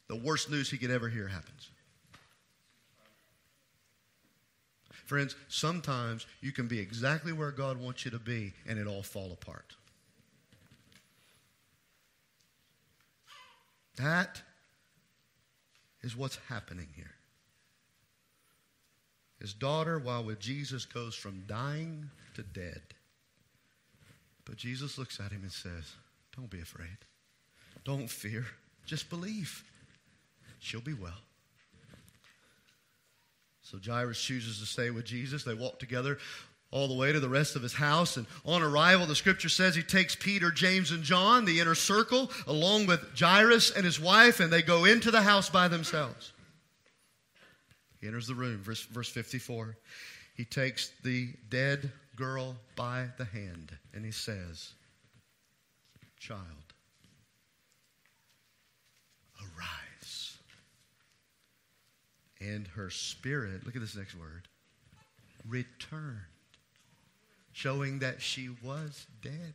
the 0.07 0.17
worst 0.17 0.51
news 0.51 0.69
he 0.69 0.77
could 0.77 0.91
ever 0.91 1.09
hear 1.09 1.27
happens. 1.27 1.58
Friends, 5.09 5.35
sometimes 5.47 6.27
you 6.39 6.51
can 6.51 6.67
be 6.67 6.77
exactly 6.77 7.33
where 7.33 7.49
God 7.49 7.81
wants 7.81 8.05
you 8.05 8.11
to 8.11 8.19
be 8.19 8.53
and 8.67 8.77
it 8.77 8.85
all 8.85 9.01
fall 9.01 9.31
apart. 9.31 9.73
That 13.97 14.39
is 16.03 16.15
what's 16.15 16.37
happening 16.47 16.89
here. 16.95 17.15
His 19.41 19.51
daughter, 19.51 19.97
while 19.97 20.23
with 20.23 20.39
Jesus, 20.39 20.85
goes 20.85 21.15
from 21.15 21.43
dying 21.47 22.11
to 22.35 22.43
dead. 22.43 22.83
But 24.45 24.57
Jesus 24.57 24.99
looks 24.99 25.19
at 25.19 25.31
him 25.31 25.41
and 25.41 25.51
says, 25.51 25.91
Don't 26.37 26.51
be 26.51 26.61
afraid. 26.61 26.99
Don't 27.83 28.11
fear. 28.11 28.45
Just 28.85 29.09
believe. 29.09 29.63
She'll 30.59 30.81
be 30.81 30.93
well. 30.93 31.23
So 33.69 33.77
Jairus 33.83 34.19
chooses 34.19 34.59
to 34.59 34.65
stay 34.65 34.89
with 34.89 35.05
Jesus. 35.05 35.43
They 35.43 35.53
walk 35.53 35.77
together 35.77 36.17
all 36.71 36.87
the 36.87 36.95
way 36.95 37.11
to 37.11 37.19
the 37.19 37.29
rest 37.29 37.55
of 37.55 37.61
his 37.61 37.73
house. 37.73 38.17
And 38.17 38.25
on 38.43 38.63
arrival, 38.63 39.05
the 39.05 39.15
scripture 39.15 39.49
says 39.49 39.75
he 39.75 39.83
takes 39.83 40.15
Peter, 40.15 40.49
James, 40.49 40.89
and 40.91 41.03
John, 41.03 41.45
the 41.45 41.59
inner 41.59 41.75
circle, 41.75 42.31
along 42.47 42.87
with 42.87 42.99
Jairus 43.17 43.69
and 43.69 43.85
his 43.85 43.99
wife, 43.99 44.39
and 44.39 44.51
they 44.51 44.63
go 44.63 44.85
into 44.85 45.11
the 45.11 45.21
house 45.21 45.49
by 45.49 45.67
themselves. 45.67 46.33
He 48.01 48.07
enters 48.07 48.25
the 48.25 48.33
room, 48.33 48.57
verse, 48.63 48.83
verse 48.85 49.09
54. 49.09 49.77
He 50.35 50.45
takes 50.45 50.91
the 51.03 51.29
dead 51.49 51.91
girl 52.15 52.55
by 52.75 53.07
the 53.17 53.25
hand 53.25 53.71
and 53.93 54.03
he 54.03 54.11
says, 54.11 54.71
Child, 56.17 56.41
arise. 59.41 59.88
And 62.41 62.67
her 62.69 62.89
spirit, 62.89 63.65
look 63.65 63.75
at 63.75 63.81
this 63.81 63.95
next 63.95 64.15
word, 64.15 64.47
returned, 65.47 66.19
showing 67.51 67.99
that 67.99 68.21
she 68.21 68.49
was 68.63 69.07
dead. 69.21 69.53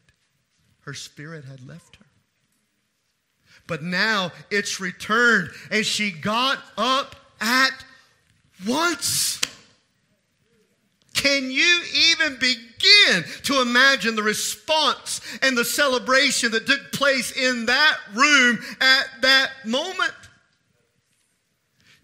Her 0.80 0.94
spirit 0.94 1.44
had 1.44 1.66
left 1.66 1.96
her. 1.96 2.06
But 3.66 3.82
now 3.82 4.32
it's 4.50 4.80
returned, 4.80 5.50
and 5.70 5.86
she 5.86 6.10
got 6.10 6.58
up 6.76 7.16
at 7.40 7.72
once. 8.66 9.40
Can 11.14 11.50
you 11.50 11.82
even 12.12 12.34
begin 12.38 13.24
to 13.44 13.62
imagine 13.62 14.14
the 14.14 14.22
response 14.22 15.22
and 15.40 15.56
the 15.56 15.64
celebration 15.64 16.50
that 16.52 16.66
took 16.66 16.92
place 16.92 17.32
in 17.32 17.64
that 17.66 17.96
room 18.12 18.58
at 18.80 19.06
that 19.22 19.50
moment? 19.64 20.12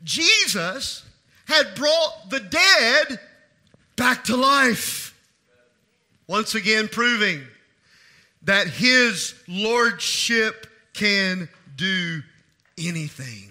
Jesus 0.05 1.05
had 1.46 1.74
brought 1.74 2.30
the 2.30 2.40
dead 2.40 3.20
back 3.96 4.24
to 4.24 4.36
life. 4.36 5.14
Once 6.26 6.55
again, 6.55 6.88
proving 6.88 7.42
that 8.42 8.68
his 8.68 9.34
lordship 9.48 10.66
can 10.94 11.48
do 11.76 12.22
anything. 12.78 13.51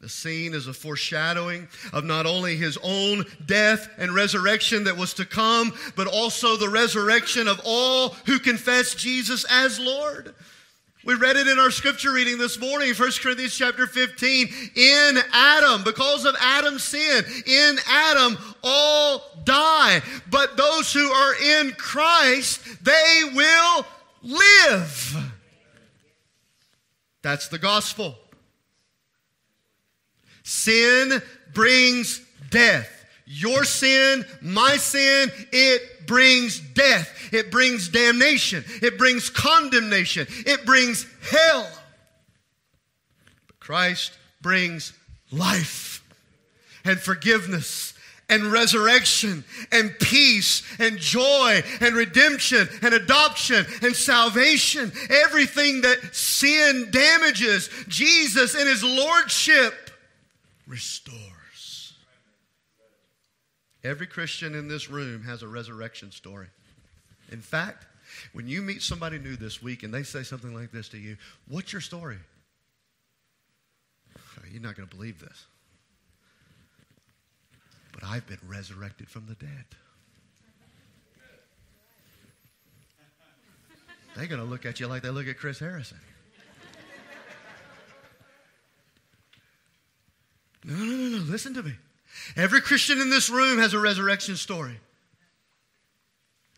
The 0.00 0.08
scene 0.10 0.52
is 0.52 0.66
a 0.66 0.74
foreshadowing 0.74 1.66
of 1.92 2.04
not 2.04 2.26
only 2.26 2.56
his 2.56 2.76
own 2.82 3.24
death 3.46 3.88
and 3.96 4.14
resurrection 4.14 4.84
that 4.84 4.98
was 4.98 5.14
to 5.14 5.24
come, 5.24 5.72
but 5.96 6.06
also 6.06 6.56
the 6.56 6.68
resurrection 6.68 7.48
of 7.48 7.58
all 7.64 8.10
who 8.26 8.38
confess 8.38 8.94
Jesus 8.94 9.46
as 9.50 9.80
Lord. 9.80 10.34
We 11.04 11.14
read 11.14 11.36
it 11.36 11.46
in 11.46 11.58
our 11.58 11.70
scripture 11.70 12.12
reading 12.12 12.38
this 12.38 12.58
morning, 12.58 12.94
1 12.94 13.10
Corinthians 13.20 13.54
chapter 13.54 13.86
15. 13.86 14.48
In 14.74 15.18
Adam, 15.34 15.84
because 15.84 16.24
of 16.24 16.34
Adam's 16.40 16.82
sin, 16.82 17.24
in 17.46 17.76
Adam 17.86 18.38
all 18.62 19.22
die. 19.44 20.00
But 20.30 20.56
those 20.56 20.94
who 20.94 21.06
are 21.10 21.34
in 21.34 21.72
Christ, 21.72 22.82
they 22.82 23.20
will 23.34 23.86
live. 24.22 25.16
That's 27.20 27.48
the 27.48 27.58
gospel. 27.58 28.14
Sin 30.42 31.20
brings 31.52 32.22
death. 32.48 32.93
Your 33.26 33.64
sin, 33.64 34.24
my 34.42 34.76
sin, 34.76 35.30
it 35.52 36.06
brings 36.06 36.60
death. 36.60 37.32
It 37.32 37.50
brings 37.50 37.88
damnation. 37.88 38.64
It 38.82 38.98
brings 38.98 39.30
condemnation. 39.30 40.26
It 40.46 40.66
brings 40.66 41.06
hell. 41.30 41.68
But 43.46 43.60
Christ 43.60 44.12
brings 44.42 44.92
life 45.32 46.04
and 46.84 47.00
forgiveness 47.00 47.94
and 48.28 48.44
resurrection 48.52 49.44
and 49.72 49.94
peace 50.00 50.62
and 50.78 50.98
joy 50.98 51.62
and 51.80 51.94
redemption 51.94 52.68
and 52.82 52.94
adoption 52.94 53.64
and 53.82 53.94
salvation. 53.94 54.92
Everything 55.10 55.82
that 55.82 56.14
sin 56.14 56.88
damages, 56.90 57.68
Jesus 57.88 58.54
in 58.54 58.66
his 58.66 58.82
lordship 58.82 59.90
restores. 60.66 61.33
Every 63.84 64.06
Christian 64.06 64.54
in 64.54 64.66
this 64.66 64.88
room 64.90 65.22
has 65.24 65.42
a 65.42 65.48
resurrection 65.48 66.10
story. 66.10 66.48
In 67.30 67.40
fact, 67.40 67.86
when 68.32 68.48
you 68.48 68.62
meet 68.62 68.82
somebody 68.82 69.18
new 69.18 69.36
this 69.36 69.62
week 69.62 69.82
and 69.82 69.92
they 69.92 70.02
say 70.02 70.22
something 70.22 70.54
like 70.54 70.72
this 70.72 70.88
to 70.90 70.98
you, 70.98 71.16
what's 71.48 71.72
your 71.72 71.82
story? 71.82 72.18
You're 74.50 74.62
not 74.62 74.76
going 74.76 74.88
to 74.88 74.96
believe 74.96 75.20
this 75.20 75.46
but 77.94 78.02
I've 78.04 78.26
been 78.26 78.40
resurrected 78.46 79.08
from 79.08 79.26
the 79.26 79.34
dead. 79.34 79.64
They're 84.16 84.26
going 84.26 84.40
to 84.40 84.46
look 84.46 84.66
at 84.66 84.80
you 84.80 84.86
like 84.86 85.02
they 85.02 85.10
look 85.10 85.28
at 85.28 85.38
Chris 85.38 85.58
Harrison. 85.58 85.98
No, 90.64 90.76
no, 90.76 90.84
no, 90.84 91.18
no. 91.18 91.24
Listen 91.24 91.52
to 91.54 91.62
me. 91.62 91.72
Every 92.36 92.60
Christian 92.60 93.00
in 93.00 93.10
this 93.10 93.30
room 93.30 93.58
has 93.58 93.74
a 93.74 93.78
resurrection 93.78 94.36
story. 94.36 94.78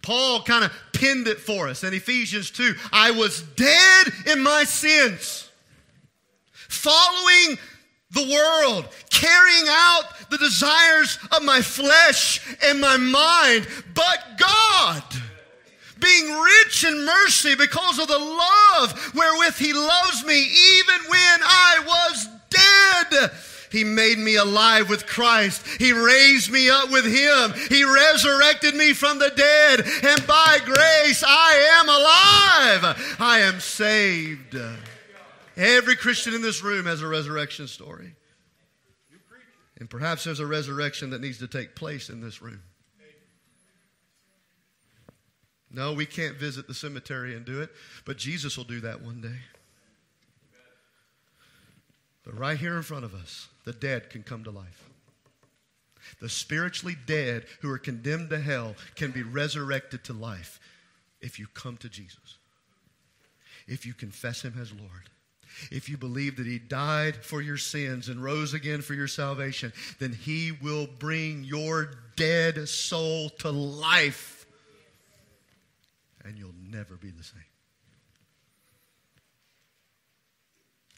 Paul 0.02 0.42
kind 0.42 0.64
of 0.64 0.72
pinned 0.92 1.26
it 1.26 1.40
for 1.40 1.66
us 1.68 1.82
in 1.82 1.92
Ephesians 1.92 2.50
2. 2.52 2.74
I 2.92 3.10
was 3.10 3.42
dead 3.56 4.06
in 4.32 4.40
my 4.40 4.62
sins, 4.62 5.50
following 6.52 7.58
the 8.12 8.22
world, 8.22 8.88
carrying 9.10 9.64
out 9.68 10.04
the 10.30 10.38
desires 10.38 11.18
of 11.32 11.42
my 11.42 11.60
flesh 11.60 12.40
and 12.64 12.80
my 12.80 12.96
mind, 12.96 13.66
but 13.94 14.38
God, 14.38 15.02
being 15.98 16.32
rich 16.32 16.84
in 16.84 17.04
mercy 17.04 17.56
because 17.56 17.98
of 17.98 18.06
the 18.06 18.18
love 18.18 19.14
wherewith 19.14 19.56
He 19.56 19.72
loves 19.72 20.24
me, 20.24 20.38
even 20.38 21.10
when 21.10 21.40
I 21.42 21.82
was 21.84 22.28
dead. 22.50 23.30
He 23.70 23.84
made 23.84 24.18
me 24.18 24.36
alive 24.36 24.88
with 24.88 25.06
Christ. 25.06 25.66
He 25.78 25.92
raised 25.92 26.50
me 26.50 26.70
up 26.70 26.90
with 26.90 27.04
Him. 27.04 27.54
He 27.68 27.84
resurrected 27.84 28.74
me 28.74 28.92
from 28.92 29.18
the 29.18 29.30
dead. 29.30 29.80
And 29.80 30.26
by 30.26 30.58
grace, 30.64 31.24
I 31.26 31.80
am 31.80 31.88
alive. 31.88 33.16
I 33.18 33.40
am 33.40 33.60
saved. 33.60 34.56
Every 35.56 35.96
Christian 35.96 36.34
in 36.34 36.42
this 36.42 36.62
room 36.62 36.86
has 36.86 37.02
a 37.02 37.08
resurrection 37.08 37.66
story. 37.66 38.14
And 39.78 39.90
perhaps 39.90 40.24
there's 40.24 40.40
a 40.40 40.46
resurrection 40.46 41.10
that 41.10 41.20
needs 41.20 41.38
to 41.38 41.48
take 41.48 41.74
place 41.74 42.08
in 42.08 42.20
this 42.20 42.40
room. 42.40 42.62
No, 45.70 45.92
we 45.92 46.06
can't 46.06 46.36
visit 46.36 46.66
the 46.66 46.74
cemetery 46.74 47.34
and 47.34 47.44
do 47.44 47.60
it, 47.60 47.70
but 48.06 48.16
Jesus 48.16 48.56
will 48.56 48.64
do 48.64 48.80
that 48.80 49.02
one 49.02 49.20
day. 49.20 49.38
But 52.24 52.38
right 52.38 52.58
here 52.58 52.76
in 52.76 52.82
front 52.82 53.04
of 53.04 53.14
us, 53.14 53.48
the 53.66 53.74
dead 53.74 54.08
can 54.08 54.22
come 54.22 54.42
to 54.44 54.50
life. 54.50 54.88
The 56.22 56.30
spiritually 56.30 56.96
dead 57.04 57.44
who 57.60 57.70
are 57.70 57.78
condemned 57.78 58.30
to 58.30 58.40
hell 58.40 58.74
can 58.94 59.10
be 59.10 59.22
resurrected 59.22 60.04
to 60.04 60.14
life 60.14 60.58
if 61.20 61.38
you 61.38 61.46
come 61.52 61.76
to 61.78 61.90
Jesus, 61.90 62.38
if 63.66 63.84
you 63.84 63.92
confess 63.92 64.40
Him 64.40 64.54
as 64.58 64.72
Lord 64.72 65.10
if 65.70 65.88
you 65.88 65.96
believe 65.96 66.36
that 66.36 66.46
he 66.46 66.58
died 66.58 67.16
for 67.16 67.40
your 67.40 67.56
sins 67.56 68.08
and 68.08 68.22
rose 68.22 68.54
again 68.54 68.82
for 68.82 68.94
your 68.94 69.08
salvation, 69.08 69.72
then 69.98 70.12
he 70.12 70.52
will 70.52 70.86
bring 70.86 71.44
your 71.44 71.90
dead 72.16 72.68
soul 72.68 73.30
to 73.30 73.50
life. 73.50 74.46
And 76.24 76.36
you'll 76.36 76.54
never 76.70 76.96
be 76.96 77.10
the 77.10 77.22
same. 77.22 77.40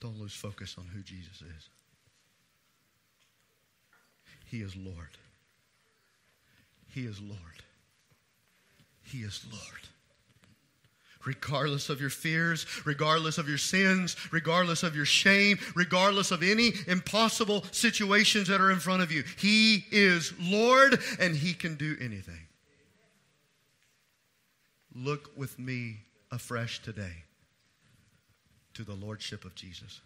Don't 0.00 0.18
lose 0.18 0.32
focus 0.32 0.76
on 0.78 0.86
who 0.86 1.02
Jesus 1.02 1.42
is. 1.42 1.68
He 4.50 4.58
is 4.58 4.74
Lord. 4.76 5.16
He 6.88 7.02
is 7.02 7.20
Lord. 7.20 7.38
He 9.02 9.18
is 9.18 9.44
Lord 9.50 9.88
regardless 11.28 11.90
of 11.90 12.00
your 12.00 12.10
fears, 12.10 12.66
regardless 12.86 13.36
of 13.36 13.48
your 13.48 13.58
sins, 13.58 14.16
regardless 14.32 14.82
of 14.82 14.96
your 14.96 15.04
shame, 15.04 15.58
regardless 15.74 16.30
of 16.30 16.42
any 16.42 16.72
impossible 16.86 17.64
situations 17.70 18.48
that 18.48 18.60
are 18.60 18.70
in 18.70 18.78
front 18.78 19.02
of 19.02 19.12
you. 19.12 19.22
He 19.36 19.84
is 19.90 20.32
Lord 20.40 20.98
and 21.20 21.36
He 21.36 21.52
can 21.52 21.74
do 21.74 21.96
anything. 22.00 22.46
Look 24.94 25.30
with 25.36 25.58
me 25.58 25.98
afresh 26.32 26.80
today 26.82 27.24
to 28.74 28.82
the 28.82 28.94
Lordship 28.94 29.44
of 29.44 29.54
Jesus 29.54 30.00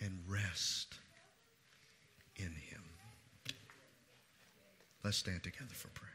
and 0.00 0.20
rest 0.28 0.94
in 2.36 2.52
Him. 2.52 2.82
Let's 5.08 5.16
stand 5.16 5.42
together 5.42 5.72
for 5.72 5.88
prayer. 5.88 6.07